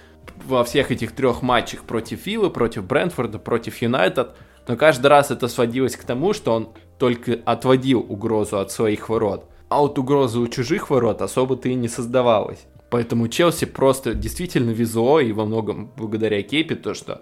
[0.46, 4.32] во всех этих трех матчах против Виллы, против Брэнфорда, против Юнайтед,
[4.68, 9.51] но каждый раз это сводилось к тому, что он только отводил угрозу от своих ворот.
[9.72, 12.68] А вот угрозы у чужих ворот особо-то и не создавалось.
[12.90, 17.22] Поэтому Челси просто действительно везло, и во многом благодаря Кейпе, то, что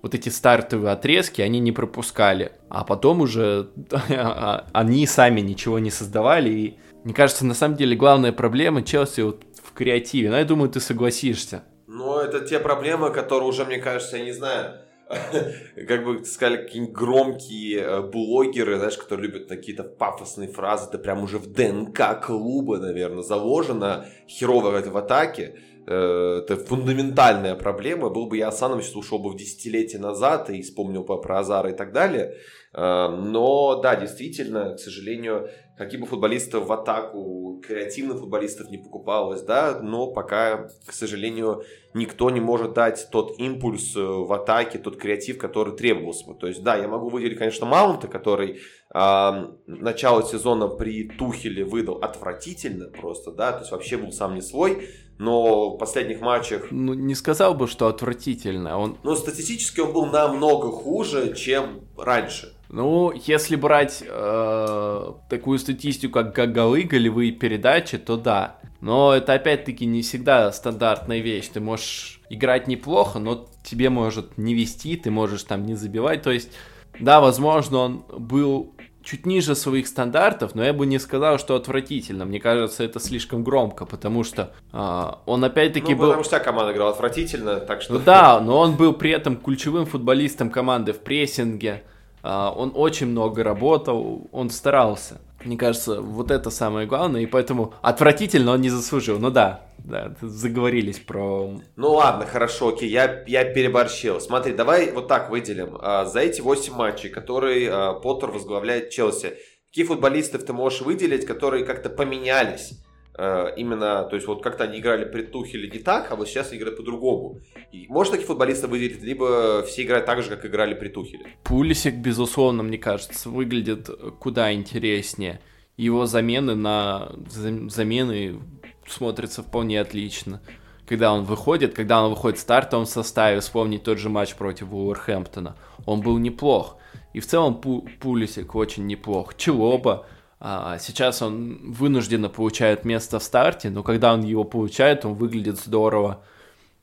[0.00, 2.52] вот эти стартовые отрезки они не пропускали.
[2.68, 3.70] А потом уже
[4.72, 6.50] они сами ничего не создавали.
[6.50, 10.30] И мне кажется, на самом деле главная проблема Челси вот в креативе.
[10.30, 11.64] Но я думаю, ты согласишься.
[11.88, 14.82] Ну, это те проблемы, которые уже, мне кажется, я не знаю,
[15.88, 21.22] как бы сказали, какие-нибудь громкие э, блогеры, знаешь, которые любят какие-то пафосные фразы, это прям
[21.22, 25.56] уже в ДНК клуба, наверное, заложено херово в атаке.
[25.86, 28.10] э, это фундаментальная проблема.
[28.10, 31.70] Был бы я Асаном, сейчас ушел бы в десятилетие назад и вспомнил бы про Азара
[31.70, 32.34] и так далее.
[32.74, 39.42] Э, но да, действительно, к сожалению, каких бы футболистов в атаку, креативных футболистов не покупалось,
[39.42, 41.62] да, но пока, к сожалению,
[41.94, 46.34] никто не может дать тот импульс э, в атаке, тот креатив, который требовался бы.
[46.34, 48.60] То есть, да, я могу выделить, конечно, Маунта, который
[48.92, 49.30] э,
[49.66, 54.88] начало сезона при Тухеле выдал отвратительно просто, да, то есть вообще был сам не свой,
[55.18, 56.70] но в последних матчах...
[56.70, 58.78] Ну, не сказал бы, что отвратительно.
[58.78, 58.98] Он...
[59.04, 62.54] Но статистически он был намного хуже, чем раньше.
[62.70, 68.58] Ну, если брать э, такую статистику, как, как голы, голевые передачи, то да.
[68.80, 71.48] Но это опять-таки не всегда стандартная вещь.
[71.48, 76.22] Ты можешь играть неплохо, но тебе может не вести, ты можешь там не забивать.
[76.22, 76.52] То есть,
[77.00, 82.26] да, возможно, он был чуть ниже своих стандартов, но я бы не сказал, что отвратительно.
[82.26, 86.06] Мне кажется, это слишком громко, потому что э, он опять-таки ну, был...
[86.08, 87.94] потому что команда играла отвратительно, так что...
[87.94, 91.84] Ну да, но он был при этом ключевым футболистом команды в прессинге.
[92.30, 95.18] А, он очень много работал, он старался.
[95.44, 99.18] Мне кажется, вот это самое главное, и поэтому отвратительно он не заслужил.
[99.18, 101.58] Ну да, да, заговорились про...
[101.76, 104.20] Ну ладно, хорошо, окей, я, я переборщил.
[104.20, 105.78] Смотри, давай вот так выделим.
[105.80, 109.38] А, за эти 8 матчей, которые а, Поттер возглавляет Челси,
[109.70, 112.72] какие футболистов ты можешь выделить, которые как-то поменялись?
[113.20, 116.54] Э, именно, то есть вот как-то они играли при Тухеле не так, а вот сейчас
[116.54, 117.40] играют по-другому.
[117.72, 121.26] И может таких футболистов выделить, либо все играют так же, как играли при Тухеле.
[121.42, 125.40] Пулисик, безусловно, мне кажется, выглядит куда интереснее.
[125.76, 128.38] Его замены на замены
[128.86, 130.40] смотрятся вполне отлично.
[130.86, 135.56] Когда он выходит, когда он выходит в стартовом составе, вспомнить тот же матч против Уолверхэмптона,
[135.86, 136.76] он был неплох.
[137.14, 137.60] И в целом
[138.00, 139.36] Пулисик очень неплох.
[139.36, 140.06] Челоба,
[140.40, 146.22] сейчас он вынужденно получает место в старте, но когда он его получает, он выглядит здорово.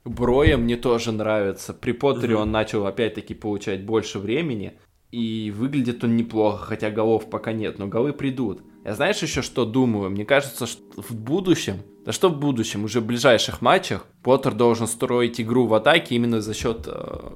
[0.03, 1.73] Броя мне тоже нравится.
[1.73, 2.41] При Поттере mm-hmm.
[2.41, 4.73] он начал опять-таки получать больше времени.
[5.11, 8.61] И выглядит он неплохо, хотя голов пока нет, но голы придут.
[8.83, 10.09] Я знаешь еще что думаю?
[10.09, 14.87] Мне кажется, что в будущем, да что в будущем, уже в ближайших матчах Поттер должен
[14.87, 17.31] строить игру в атаке именно за счет, э,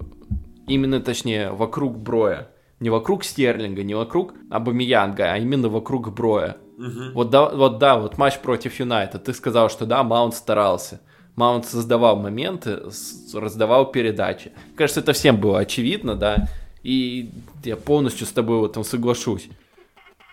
[0.67, 6.57] именно точнее, вокруг Броя не вокруг Стерлинга, не вокруг Абамиянга, а именно вокруг Броя.
[6.77, 7.13] Угу.
[7.13, 9.19] Вот, да, вот да, вот матч против Юнайта.
[9.19, 11.01] Ты сказал, что да, Маунт старался.
[11.35, 12.79] Маунт создавал моменты,
[13.33, 14.51] раздавал передачи.
[14.75, 16.47] Кажется, это всем было очевидно, да.
[16.83, 17.31] И
[17.63, 19.49] я полностью с тобой в этом соглашусь.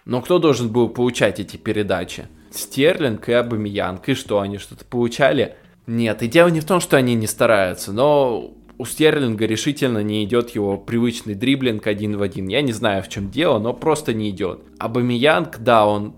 [0.04, 2.26] Но кто должен был получать эти передачи?
[2.52, 4.08] Стерлинг и Абамиянг.
[4.08, 5.56] И что, они что-то получали?
[5.86, 10.24] Нет, и дело не в том, что они не стараются, но у Стерлинга решительно не
[10.24, 12.48] идет его привычный дриблинг один в один.
[12.48, 14.60] Я не знаю, в чем дело, но просто не идет.
[14.78, 16.14] Абамиянг, да, он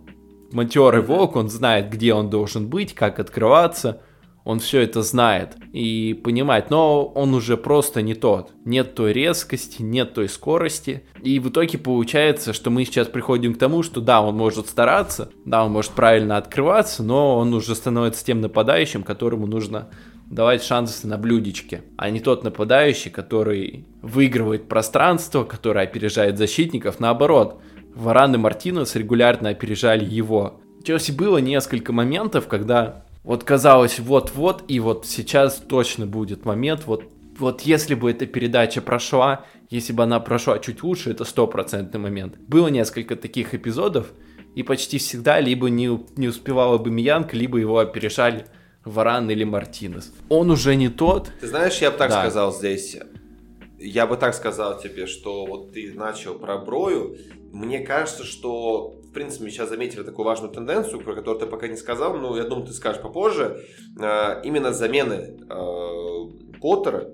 [0.53, 4.03] матерый волк, он знает, где он должен быть, как открываться.
[4.45, 8.53] Он все это знает и понимает, но он уже просто не тот.
[8.65, 11.03] Нет той резкости, нет той скорости.
[11.23, 15.31] И в итоге получается, что мы сейчас приходим к тому, что да, он может стараться,
[15.45, 19.91] да, он может правильно открываться, но он уже становится тем нападающим, которому нужно
[20.31, 27.01] давать шансы на блюдечке, а не тот нападающий, который выигрывает пространство, который опережает защитников.
[27.01, 27.61] Наоборот,
[27.95, 30.61] Варан и Мартинес регулярно опережали его.
[30.85, 37.05] Челси было несколько моментов, когда вот казалось вот-вот, и вот сейчас точно будет момент, вот,
[37.39, 42.37] вот если бы эта передача прошла, если бы она прошла чуть лучше, это стопроцентный момент.
[42.49, 44.13] Было несколько таких эпизодов,
[44.55, 48.47] и почти всегда либо не, не успевала бы Миянка, либо его опережали
[48.89, 50.13] Варан или Мартинес.
[50.29, 51.31] Он уже не тот.
[51.41, 52.21] Ты знаешь, я бы так да.
[52.21, 52.97] сказал здесь.
[53.79, 57.17] Я бы так сказал тебе, что вот ты начал про Брою.
[57.53, 61.69] Мне кажется, что, в принципе, мы сейчас заметили такую важную тенденцию, про которую ты пока
[61.69, 63.65] не сказал, но я думаю, ты скажешь попозже.
[64.01, 66.29] А, именно замены а,
[66.61, 67.09] Поттера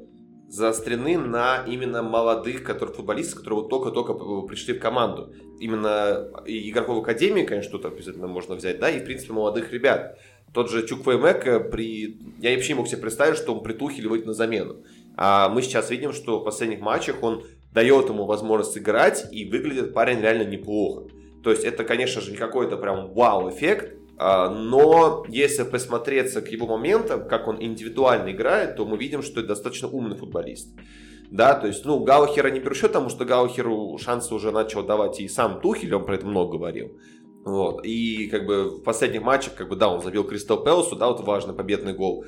[0.48, 4.14] заострены на именно молодых которые, футболистов, которые вот только-только
[4.46, 5.32] пришли в команду.
[5.58, 10.16] Именно игроков Академии, конечно, тут обязательно можно взять, да, и, в принципе, молодых ребят.
[10.54, 12.16] Тот же Чук Веймека при...
[12.40, 14.76] Я вообще не мог себе представить, что он при Тухеле выйдет на замену.
[15.16, 19.92] А мы сейчас видим, что в последних матчах он дает ему возможность играть, и выглядит
[19.92, 21.08] парень реально неплохо.
[21.42, 26.68] То есть это, конечно же, не какой-то прям вау-эффект, а, но если посмотреться к его
[26.68, 30.68] моментам, как он индивидуально играет, то мы видим, что это достаточно умный футболист.
[31.30, 35.18] Да, то есть, ну, Гаухера не беру счет, потому что Гаухеру шансы уже начал давать
[35.18, 36.96] и сам Тухель, он про это много говорил.
[37.44, 37.84] Вот.
[37.84, 41.20] И как бы в последних матчах, как бы, да, он забил Кристал Пэласу, да, вот
[41.20, 42.24] важный победный гол.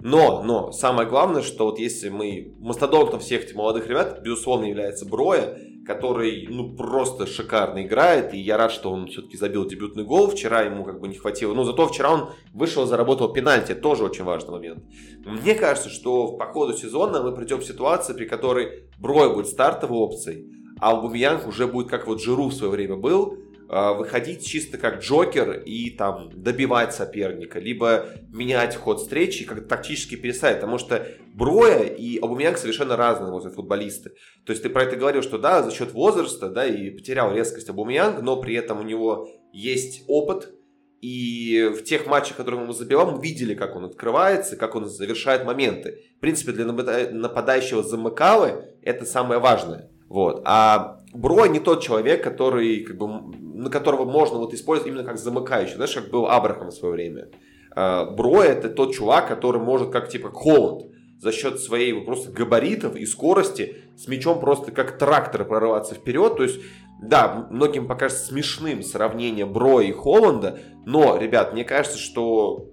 [0.00, 5.06] Но, но, самое главное, что вот если мы мастодонтом всех этих молодых ребят, безусловно, является
[5.06, 10.28] Броя, который, ну, просто шикарно играет, и я рад, что он все-таки забил дебютный гол,
[10.28, 14.24] вчера ему как бы не хватило, но зато вчера он вышел, заработал пенальти, тоже очень
[14.24, 14.84] важный момент.
[15.24, 19.98] Мне кажется, что по ходу сезона мы придем в ситуацию, при которой Броя будет стартовой
[19.98, 23.38] опцией, а Аубамьянг уже будет, как вот Жиру в свое время был,
[23.68, 30.56] выходить чисто как Джокер и там добивать соперника, либо менять ход встречи, как тактически переставить,
[30.56, 34.10] потому что Броя и Абумянг совершенно разные вот, футболисты.
[34.44, 37.68] То есть ты про это говорил, что да, за счет возраста, да, и потерял резкость
[37.68, 40.52] Абумянг, но при этом у него есть опыт,
[41.00, 45.44] и в тех матчах, которые мы забивал, мы видели, как он открывается, как он завершает
[45.44, 46.00] моменты.
[46.16, 49.90] В принципе, для нападающего замыкалы это самое важное.
[50.08, 50.42] Вот.
[50.44, 55.18] А Бро не тот человек, который, как бы, на которого можно вот использовать именно как
[55.18, 55.76] замыкающий.
[55.76, 57.28] Знаешь, как был Абрахам в свое время.
[57.74, 62.94] А, Бро это тот чувак, который может как типа Холланд за счет своей просто габаритов
[62.96, 66.36] и скорости с мячом просто как трактор прорываться вперед.
[66.36, 66.60] То есть,
[67.02, 72.68] да, многим покажется смешным сравнение Бро и Холланда, но, ребят, мне кажется, что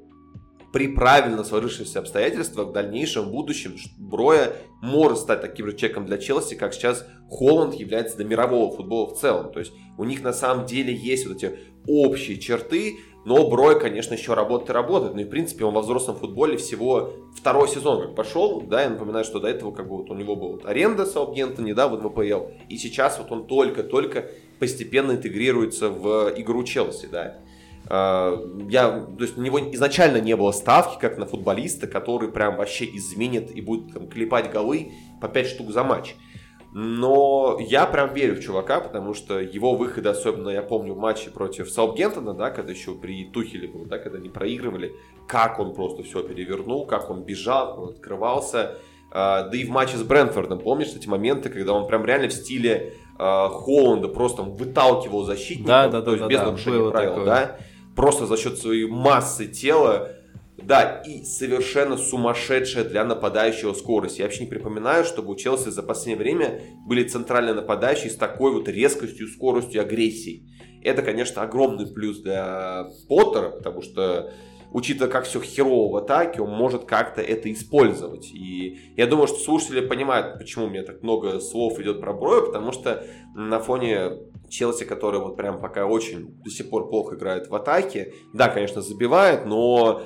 [0.73, 6.17] при правильно сложившихся обстоятельствах в дальнейшем в будущем Броя может стать таким же человеком для
[6.17, 9.53] Челси, как сейчас Холланд является для мирового футбола в целом.
[9.53, 14.15] То есть у них на самом деле есть вот эти общие черты, но Брой, конечно,
[14.15, 15.13] еще работает и работает.
[15.13, 18.61] Ну и, в принципе, он во взрослом футболе всего второй сезон как пошел.
[18.61, 21.75] Да, я напоминаю, что до этого как бы вот у него была вот аренда Саутгемптоне,
[21.75, 22.47] да, вот в АПЛ.
[22.67, 27.37] И сейчас вот он только-только постепенно интегрируется в игру Челси, да.
[27.87, 32.57] А, я, то есть у него изначально не было ставки, как на футболиста, который прям
[32.57, 36.15] вообще изменит и будет там, клепать голы по 5 штук за матч.
[36.75, 41.29] Но я прям верю в чувака, потому что его выходы, особенно я помню в матче
[41.29, 44.95] против Саутгемптона, да, когда еще при Тухеле был, да, когда они проигрывали,
[45.27, 48.79] как он просто все перевернул, как он бежал, он открывался.
[49.11, 52.33] А, да и в матче с Брэнфордом, помнишь эти моменты, когда он прям реально в
[52.33, 56.89] стиле а, Холланда просто выталкивал защитника, да, да, то да, есть да, без да, нарушения
[56.89, 57.25] правил, такое.
[57.25, 57.57] да
[57.95, 60.09] просто за счет своей массы тела,
[60.57, 64.19] да, и совершенно сумасшедшая для нападающего скорость.
[64.19, 68.53] Я вообще не припоминаю, чтобы у Челси за последнее время были центральные нападающие с такой
[68.53, 70.49] вот резкостью, скоростью, агрессией.
[70.83, 74.31] Это, конечно, огромный плюс для Поттера, потому что
[74.71, 78.31] учитывая, как все херово в атаке, он может как-то это использовать.
[78.33, 82.41] И я думаю, что слушатели понимают, почему у меня так много слов идет про Броя,
[82.41, 84.11] потому что на фоне
[84.53, 88.81] Челси, который вот прям пока очень до сих пор плохо играет в атаке, да, конечно,
[88.81, 90.03] забивает, но,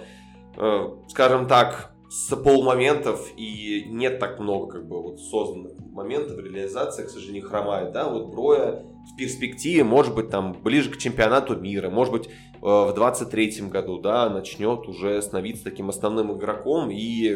[0.56, 7.06] э, скажем так, с полмоментов и нет так много как бы вот созданных моментов, реализация,
[7.06, 11.90] к сожалению, хромает, да, вот Броя в перспективе, может быть, там, ближе к чемпионату мира,
[11.90, 12.30] может быть, э,
[12.62, 17.36] в 23-м году, да, начнет уже становиться таким основным игроком и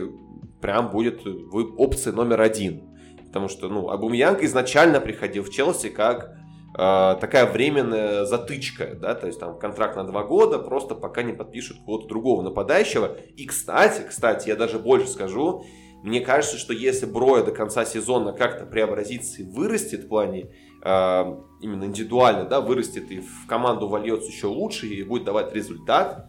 [0.62, 2.84] прям будет в опции номер один.
[3.26, 6.41] Потому что, ну, Абумьянг изначально приходил в Челси как э,
[6.74, 11.80] такая временная затычка, да, то есть там контракт на два года, просто пока не подпишут
[11.80, 13.18] кого-то другого нападающего.
[13.36, 15.66] И, кстати, кстати, я даже больше скажу,
[16.04, 20.50] мне кажется, что если Броя до конца сезона как-то преобразится и вырастет в плане
[20.84, 21.24] э,
[21.62, 26.28] именно индивидуально, да, вырастет и в команду вольется еще лучше и будет давать результат,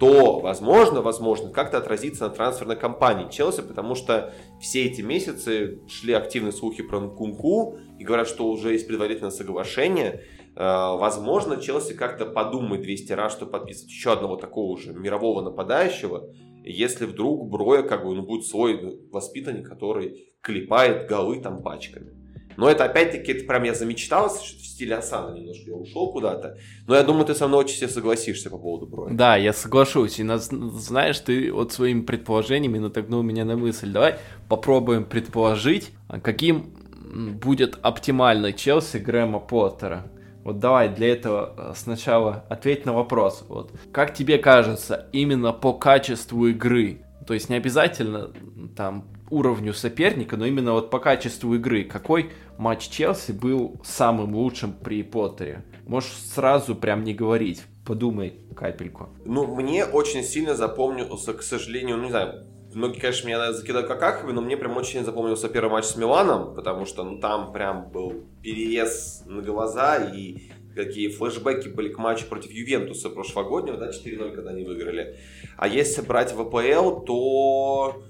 [0.00, 6.12] то, возможно, возможно, как-то отразится на трансферной кампании Челси, потому что все эти месяцы шли
[6.12, 10.24] активные слухи про Нкунку и говорят, что уже есть предварительное соглашение.
[10.56, 16.28] Э, возможно, Челси как-то подумает 200 раз, что подписывать еще одного такого же мирового нападающего,
[16.64, 22.10] если вдруг Броя как бы ну, будет свой воспитанник, который клепает голы там пачками.
[22.56, 26.58] Но это опять-таки, это прям я замечтался, что в стиле Асана немножко я ушел куда-то.
[26.88, 29.14] Но я думаю, ты со мной очень все согласишься по поводу Броя.
[29.14, 30.18] Да, я соглашусь.
[30.18, 33.90] И знаешь, ты вот своими предположениями натогнул меня на мысль.
[33.90, 34.16] Давай
[34.48, 36.81] попробуем предположить, а каким
[37.12, 40.06] будет оптимальный Челси Грэма Поттера.
[40.44, 43.44] Вот давай для этого э, сначала ответь на вопрос.
[43.48, 43.72] Вот.
[43.92, 48.32] Как тебе кажется, именно по качеству игры, то есть не обязательно
[48.76, 54.72] там уровню соперника, но именно вот по качеству игры, какой матч Челси был самым лучшим
[54.72, 55.64] при Поттере?
[55.86, 59.10] Можешь сразу прям не говорить, подумай капельку.
[59.24, 64.24] Ну, мне очень сильно запомнился, к сожалению, ну не знаю, многие, конечно, меня закидают как
[64.24, 68.24] но мне прям очень запомнился первый матч с Миланом, потому что ну, там прям был
[68.42, 74.50] переезд на глаза и какие флешбеки были к матчу против Ювентуса прошлогоднего, да, 4-0, когда
[74.50, 75.18] они выиграли.
[75.56, 78.02] А если брать в АПЛ, то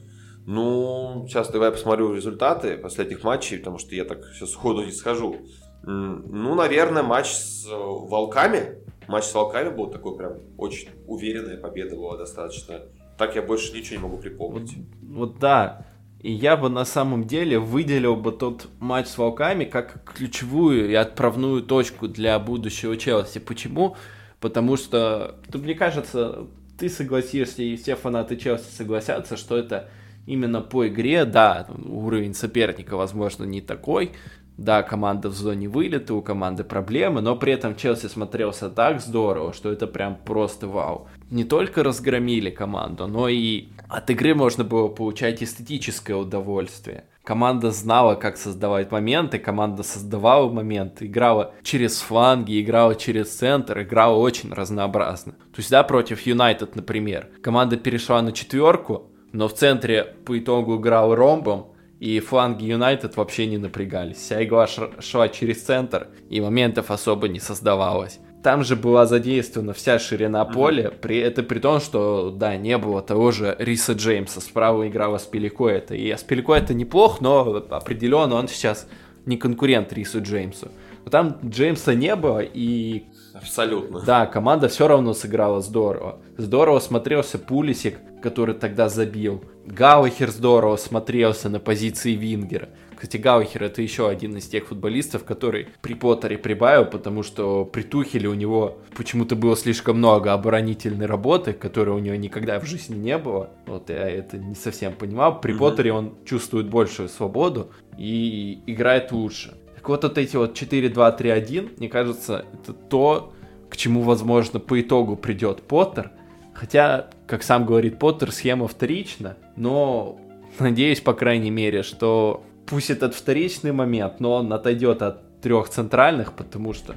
[0.47, 5.37] ну, сейчас давай посмотрю результаты последних матчей, потому что я так сейчас сходу не схожу.
[5.85, 8.79] Ну, наверное, матч с э, Волками.
[9.09, 12.83] Матч с Волками был такой прям очень уверенная победа была достаточно.
[13.23, 14.75] Так я больше ничего не могу припомнить.
[15.01, 15.87] Вот, вот да.
[16.19, 20.95] И я бы на самом деле выделил бы тот матч с Волками как ключевую и
[20.95, 23.39] отправную точку для будущего Челси.
[23.39, 23.97] Почему?
[24.41, 29.89] Потому что, ну, мне кажется, ты согласишься, и все фанаты Челси согласятся, что это
[30.27, 34.15] именно по игре, да, уровень соперника, возможно, не такой,
[34.57, 39.53] да, команда в зоне вылета, у команды проблемы, но при этом Челси смотрелся так здорово,
[39.53, 41.09] что это прям просто вау.
[41.31, 47.05] Не только разгромили команду, но и от игры можно было получать эстетическое удовольствие.
[47.25, 54.17] Команда знала, как создавать моменты, команда создавала моменты, играла через фланги, играла через центр, играла
[54.17, 55.33] очень разнообразно.
[55.33, 60.77] То есть, да, против Юнайтед, например, команда перешла на четверку, но в центре по итогу
[60.79, 61.72] играл ромбом,
[62.03, 64.17] и фланги Юнайтед вообще не напрягались.
[64.17, 68.19] Вся игла шла через центр, и моментов особо не создавалось.
[68.43, 70.99] Там же была задействована вся ширина поля, mm-hmm.
[70.99, 75.95] при, это при том, что, да, не было того же Риса Джеймса, справа играла Аспиликуэта,
[75.95, 78.89] и Аспиликуэта неплох, но определенно он сейчас
[79.25, 80.73] не конкурент Рису Джеймсу.
[81.05, 83.05] Но там Джеймса не было, и...
[83.43, 84.01] Абсолютно.
[84.01, 86.21] Да, команда все равно сыграла здорово.
[86.37, 89.45] Здорово смотрелся Пулисик, который тогда забил.
[89.67, 92.69] Гаухер здорово смотрелся на позиции Вингера.
[92.95, 97.83] Кстати, Гаухер это еще один из тех футболистов, который при Поттере прибавил, потому что при
[97.83, 102.95] Тухеле у него почему-то было слишком много оборонительной работы, которой у него никогда в жизни
[102.95, 103.51] не было.
[103.67, 105.41] Вот я это не совсем понимал.
[105.41, 105.59] При mm-hmm.
[105.59, 109.55] Поттере он чувствует большую свободу и играет лучше.
[109.75, 113.32] Так вот, вот эти вот 4-2-3-1, мне кажется, это то,
[113.73, 116.11] к чему, возможно, по итогу придет Поттер.
[116.53, 120.21] Хотя, как сам говорит Поттер, схема вторична, но
[120.59, 126.35] надеюсь, по крайней мере, что пусть этот вторичный момент, но он отойдет от трех центральных,
[126.35, 126.97] потому что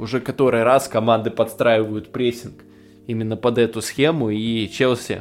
[0.00, 2.64] уже который раз команды подстраивают прессинг
[3.06, 5.20] именно под эту схему, и Челси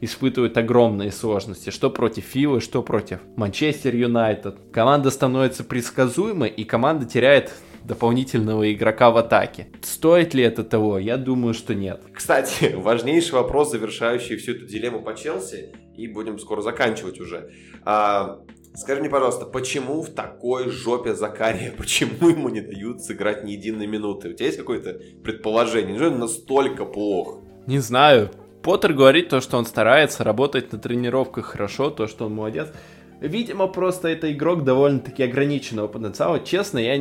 [0.00, 4.56] испытывает огромные сложности, что против Филы, что против Манчестер Юнайтед.
[4.72, 7.50] Команда становится предсказуемой, и команда теряет
[7.84, 9.68] дополнительного игрока в атаке.
[9.82, 10.98] Стоит ли это того?
[10.98, 12.02] Я думаю, что нет.
[12.12, 17.50] Кстати, важнейший вопрос, завершающий всю эту дилемму по Челси, и будем скоро заканчивать уже.
[17.84, 18.40] А,
[18.74, 23.86] скажи мне, пожалуйста, почему в такой жопе Закария, почему ему не дают сыграть ни единой
[23.86, 24.30] минуты?
[24.30, 25.92] У тебя есть какое-то предположение?
[25.92, 27.40] Неужели он настолько плох?
[27.66, 28.30] Не знаю.
[28.62, 32.68] Поттер говорит то, что он старается работать на тренировках хорошо, то, что он молодец.
[33.20, 36.40] Видимо, просто это игрок довольно-таки ограниченного потенциала.
[36.40, 36.96] Честно, я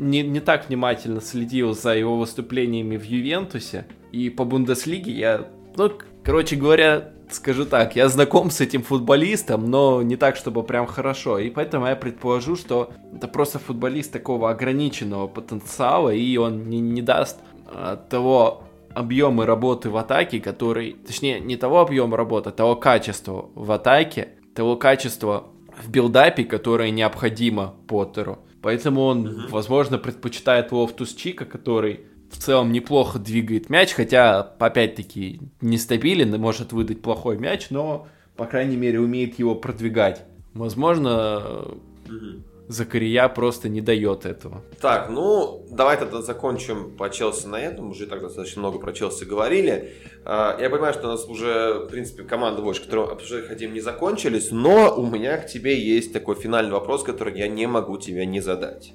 [0.00, 3.86] не, не так внимательно следил за его выступлениями в Ювентусе.
[4.12, 5.92] И по Бундеслиге я, ну,
[6.24, 11.38] короче говоря, скажу так, я знаком с этим футболистом, но не так, чтобы прям хорошо.
[11.38, 17.02] И поэтому я предположу, что это просто футболист такого ограниченного потенциала, и он не, не
[17.02, 22.74] даст а, того объема работы в атаке, который, точнее, не того объема работы, а того
[22.74, 25.46] качества в атаке, того качества
[25.80, 28.38] в build-up е, которое необходимо Поттеру.
[28.62, 29.40] Поэтому он, угу.
[29.50, 32.00] возможно, предпочитает Лофтус-Чика, который
[32.30, 38.06] в целом неплохо двигает мяч, хотя, опять-таки, нестабилен и может выдать плохой мяч, но,
[38.36, 40.24] по крайней мере, умеет его продвигать.
[40.54, 41.64] Возможно,
[42.06, 42.42] угу.
[42.70, 44.62] Закария просто не дает этого.
[44.80, 47.90] Так, ну, давай тогда закончим по Челси на этом.
[47.90, 49.92] Уже так достаточно много про Челси говорили.
[50.24, 53.80] А, я понимаю, что у нас уже, в принципе, команда больше, которую обсуждать хотим, не
[53.80, 58.24] закончились, но у меня к тебе есть такой финальный вопрос, который я не могу тебе
[58.24, 58.92] не задать.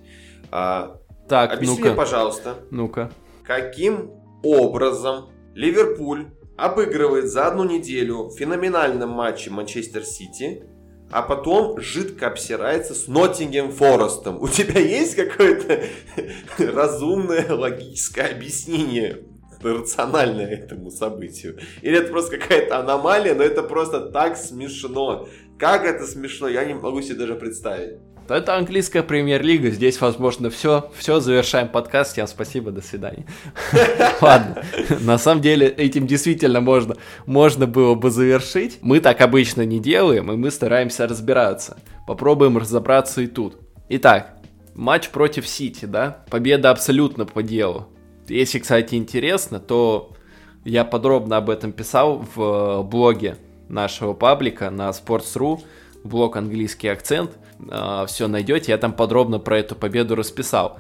[0.52, 1.88] А, так, Объясни ну-ка.
[1.90, 2.56] мне, пожалуйста.
[2.72, 3.12] Ну-ка.
[3.44, 4.12] Каким
[4.42, 10.64] образом Ливерпуль обыгрывает за одну неделю в феноменальном матче Манчестер Сити
[11.12, 14.42] а потом жидко обсирается с Ноттингем Форестом.
[14.42, 15.84] У тебя есть какое-то
[16.58, 19.24] разумное логическое объяснение
[19.62, 21.60] рациональное этому событию?
[21.82, 25.28] Или это просто какая-то аномалия, но это просто так смешно.
[25.58, 28.00] Как это смешно, я не могу себе даже представить.
[28.28, 30.90] Это английская премьер-лига, здесь, возможно, все.
[30.98, 32.14] Все, завершаем подкаст.
[32.14, 33.28] Всем спасибо, до свидания.
[34.22, 34.64] Ладно,
[35.02, 36.96] на самом деле этим действительно можно,
[37.28, 38.80] можно было бы завершить.
[38.82, 41.78] Мы так обычно не делаем, и мы стараемся разбираться.
[42.08, 43.58] Попробуем разобраться и тут.
[43.90, 44.38] Итак,
[44.74, 46.24] матч против Сити, да?
[46.32, 47.90] Победа абсолютно по делу.
[48.28, 50.14] Если, кстати, интересно, то
[50.64, 53.38] я подробно об этом писал в блоге
[53.70, 55.60] нашего паблика на Sports.ru,
[56.04, 57.32] блог «Английский акцент»,
[57.66, 60.80] э, а, все найдете, я там подробно про эту победу расписал.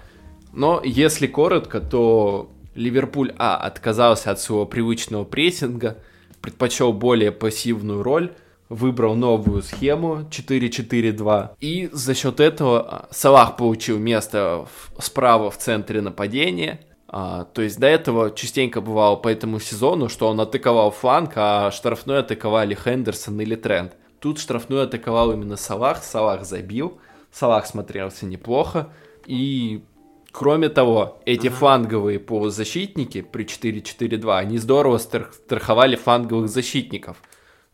[0.53, 5.97] Но если коротко, то Ливерпуль, а, отказался от своего привычного прессинга,
[6.41, 8.33] предпочел более пассивную роль,
[8.69, 11.51] выбрал новую схему 4-4-2.
[11.59, 16.81] И за счет этого а, Салах получил место в, справа в центре нападения.
[17.07, 21.71] А, то есть до этого частенько бывало по этому сезону, что он атаковал фланг, а
[21.71, 23.93] штрафной атаковали Хендерсон или Трент.
[24.25, 26.97] Тут штрафной атаковал именно Салах, Салах забил,
[27.31, 28.89] Салах смотрелся неплохо.
[29.27, 29.83] И
[30.31, 31.51] кроме того, эти uh-huh.
[31.51, 37.17] фланговые полузащитники при 4-4-2, они здорово страховали фланговых защитников.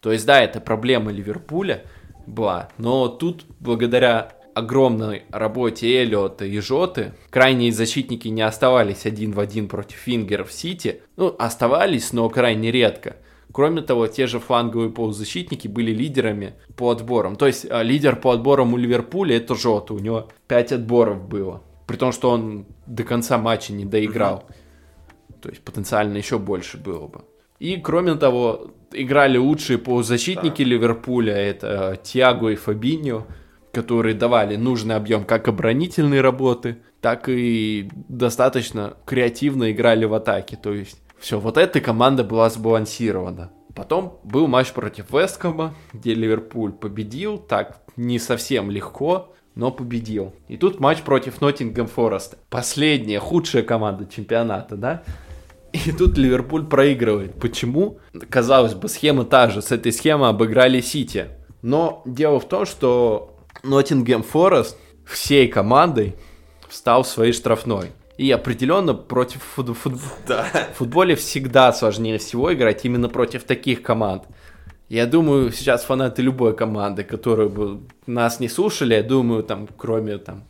[0.02, 1.86] То есть да, это проблема Ливерпуля
[2.28, 9.40] была, но тут благодаря огромной работе Эллиота и Жоты крайние защитники не оставались один в
[9.40, 11.02] один против Фингеров Сити.
[11.16, 13.16] Ну, оставались, но крайне редко.
[13.52, 17.36] Кроме того, те же фланговые полузащитники были лидерами по отборам.
[17.36, 21.62] То есть а, лидер по отборам у Ливерпуля это Жота, у него 5 отборов было.
[21.88, 24.46] При том, что он до конца матча не доиграл.
[25.42, 27.22] То есть потенциально еще больше было бы.
[27.60, 33.26] И кроме того, играли лучшие полузащитники Ливерпуля, это Тиаго и Фабиньо
[33.72, 40.58] которые давали нужный объем как оборонительной работы, так и достаточно креативно играли в атаке.
[40.62, 43.52] То есть все, вот эта команда была сбалансирована.
[43.76, 50.34] Потом был матч против Весткома, где Ливерпуль победил, так не совсем легко, но победил.
[50.48, 52.38] И тут матч против Ноттингем Фореста.
[52.50, 55.04] Последняя, худшая команда чемпионата, да?
[55.74, 57.40] И тут Ливерпуль проигрывает.
[57.40, 58.00] Почему?
[58.30, 59.62] Казалось бы, схема та же.
[59.62, 61.28] С этой схемы обыграли Сити.
[61.62, 66.16] Но дело в том, что Ноттингем Форест всей командой
[66.68, 67.92] встал в своей штрафной.
[68.18, 69.94] И определенно против фут фут
[70.28, 70.46] да.
[70.76, 74.24] футболе всегда сложнее всего играть именно против таких команд.
[74.90, 80.18] Я думаю, сейчас фанаты любой команды, которые бы нас не слушали, я думаю, там, кроме
[80.18, 80.44] там,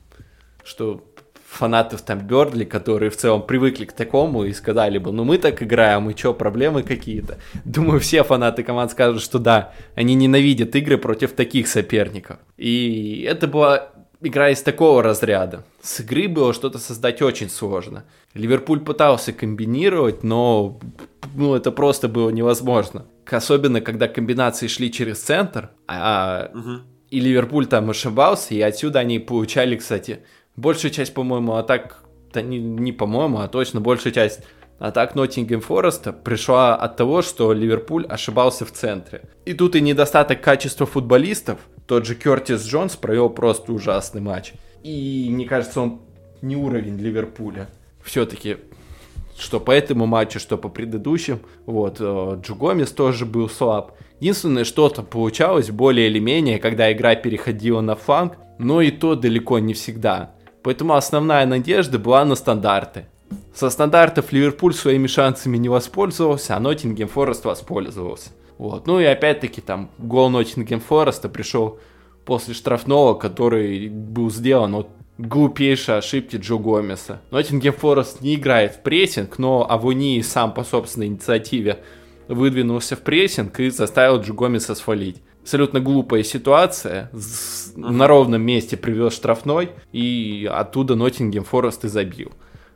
[0.64, 1.04] что
[1.52, 5.62] фанатов там Бердли, которые в целом привыкли к такому и сказали бы, ну мы так
[5.62, 7.38] играем, и что, проблемы какие-то?
[7.66, 12.38] Думаю, все фанаты команд скажут, что да, они ненавидят игры против таких соперников.
[12.58, 13.90] И это была
[14.22, 15.64] игра из такого разряда.
[15.82, 18.06] С игры было что-то создать очень сложно.
[18.34, 20.80] Ливерпуль пытался комбинировать, но
[21.36, 23.06] ну, это просто было невозможно.
[23.30, 26.82] Особенно, когда комбинации шли через центр, а, угу.
[27.10, 30.20] и Ливерпуль там ошибался, и отсюда они получали, кстати,
[30.56, 32.04] большая часть, по-моему, атак,
[32.34, 34.42] да не, не по-моему, а точно большая часть
[34.80, 39.22] атак Ноттингем Фореста пришла от того, что Ливерпуль ошибался в центре.
[39.46, 41.60] И тут и недостаток качества футболистов.
[41.92, 44.54] Тот же Кертис Джонс провел просто ужасный матч.
[44.82, 46.00] И мне кажется, он
[46.42, 47.68] не уровень Ливерпуля.
[48.02, 48.60] Все-таки
[49.38, 51.42] что по этому матчу, что по предыдущим.
[51.66, 53.92] Вот, э, Джугомес тоже был слаб.
[54.22, 59.60] Единственное, что-то получалось более или менее, когда игра переходила на фланг, но и то далеко
[59.60, 60.32] не всегда.
[60.64, 63.08] Поэтому основная надежда была на стандарты.
[63.54, 68.30] Со стандартов Ливерпуль своими шансами не воспользовался, а Ноттингем Форест воспользовался.
[68.62, 68.86] Вот.
[68.86, 71.80] Ну и опять-таки там гол Ноттингем Фореста пришел
[72.26, 74.88] после штрафного, который был сделан от
[75.18, 77.22] глупейшей ошибки Джо Гомеса.
[77.32, 81.80] Ноттингем Форест не играет в прессинг, но Авуни сам по собственной инициативе
[82.28, 87.10] выдвинулся в прессинг и заставил Джо Гомеса свалить абсолютно глупая ситуация.
[87.76, 92.32] На ровном месте привез штрафной, и оттуда Ноттингем Форест и забил.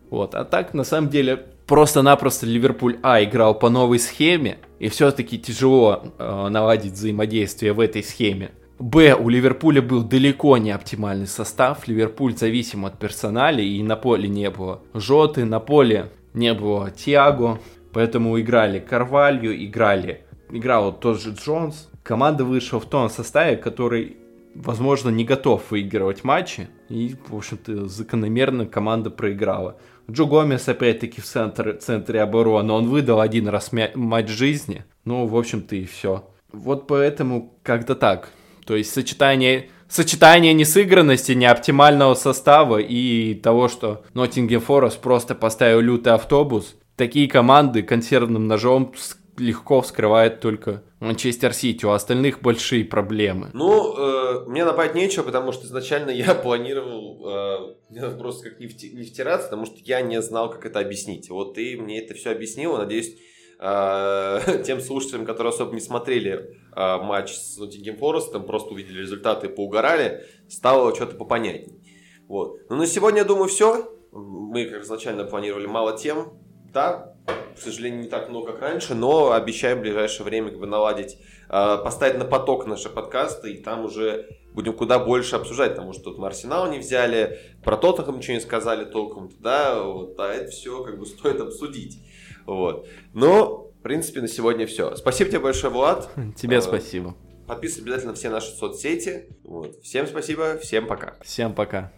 [0.10, 0.34] Вот.
[0.34, 6.04] А так, на самом деле, просто-напросто Ливерпуль А играл по новой схеме, и все-таки тяжело
[6.18, 8.52] э, наладить взаимодействие в этой схеме.
[8.78, 14.28] Б, у Ливерпуля был далеко не оптимальный состав, Ливерпуль зависим от персонали, и на поле
[14.28, 17.60] не было Жоты, на поле не было Тиаго,
[17.94, 24.18] поэтому играли Карвалью, играли, играл тот же Джонс, команда вышла в том составе, который,
[24.54, 26.68] возможно, не готов выигрывать матчи.
[26.90, 29.78] И, в общем-то, закономерно команда проиграла.
[30.10, 32.72] Джо Гомес, опять-таки, в центре, центре обороны.
[32.74, 34.86] Он выдал один раз матч жизни.
[35.04, 36.30] Ну, в общем-то, и все.
[36.52, 38.30] Вот поэтому как-то так.
[38.66, 46.14] То есть сочетание сочетание несыгранности, неоптимального состава и того, что Ноттингем Форест просто поставил лютый
[46.14, 46.76] автобус.
[46.96, 48.94] Такие команды консервным ножом
[49.38, 53.50] легко вскрывает только Манчестер Сити, у остальных большие проблемы.
[53.54, 58.92] Ну, э, мне напать нечего, потому что изначально я планировал э, просто как не, вти,
[58.92, 61.30] не втираться, потому что я не знал, как это объяснить.
[61.30, 63.16] Вот ты мне это все объяснил, надеюсь,
[63.60, 69.48] э, тем слушателям, которые особо не смотрели э, матч с Ноттингем Форестом, просто увидели результаты
[69.48, 71.82] и поугорали, стало что-то попонятней.
[72.28, 72.60] Вот.
[72.70, 73.92] Но на сегодня, я думаю, все.
[74.12, 76.40] Мы, как изначально планировали, мало тем.
[76.76, 77.16] Да,
[77.56, 81.18] к сожалению, не так много, как раньше, но обещаем в ближайшее время как бы наладить,
[81.48, 86.04] э, поставить на поток наши подкасты, и там уже будем куда больше обсуждать, потому что
[86.04, 90.52] тут мы Арсенал не взяли, про Тоттенхэм ничего не сказали толком, да, вот, а это
[90.52, 91.98] все как бы стоит обсудить.
[92.46, 92.90] Вот.
[93.14, 94.98] Но, в принципе, на сегодня все.
[94.98, 96.10] Спасибо тебе большое, Влад.
[96.36, 97.16] Тебе э, спасибо.
[97.48, 99.30] Подписывайтесь обязательно на все наши соцсети.
[99.46, 99.82] Вот.
[99.82, 101.16] Всем спасибо, всем пока.
[101.24, 101.94] Всем пока.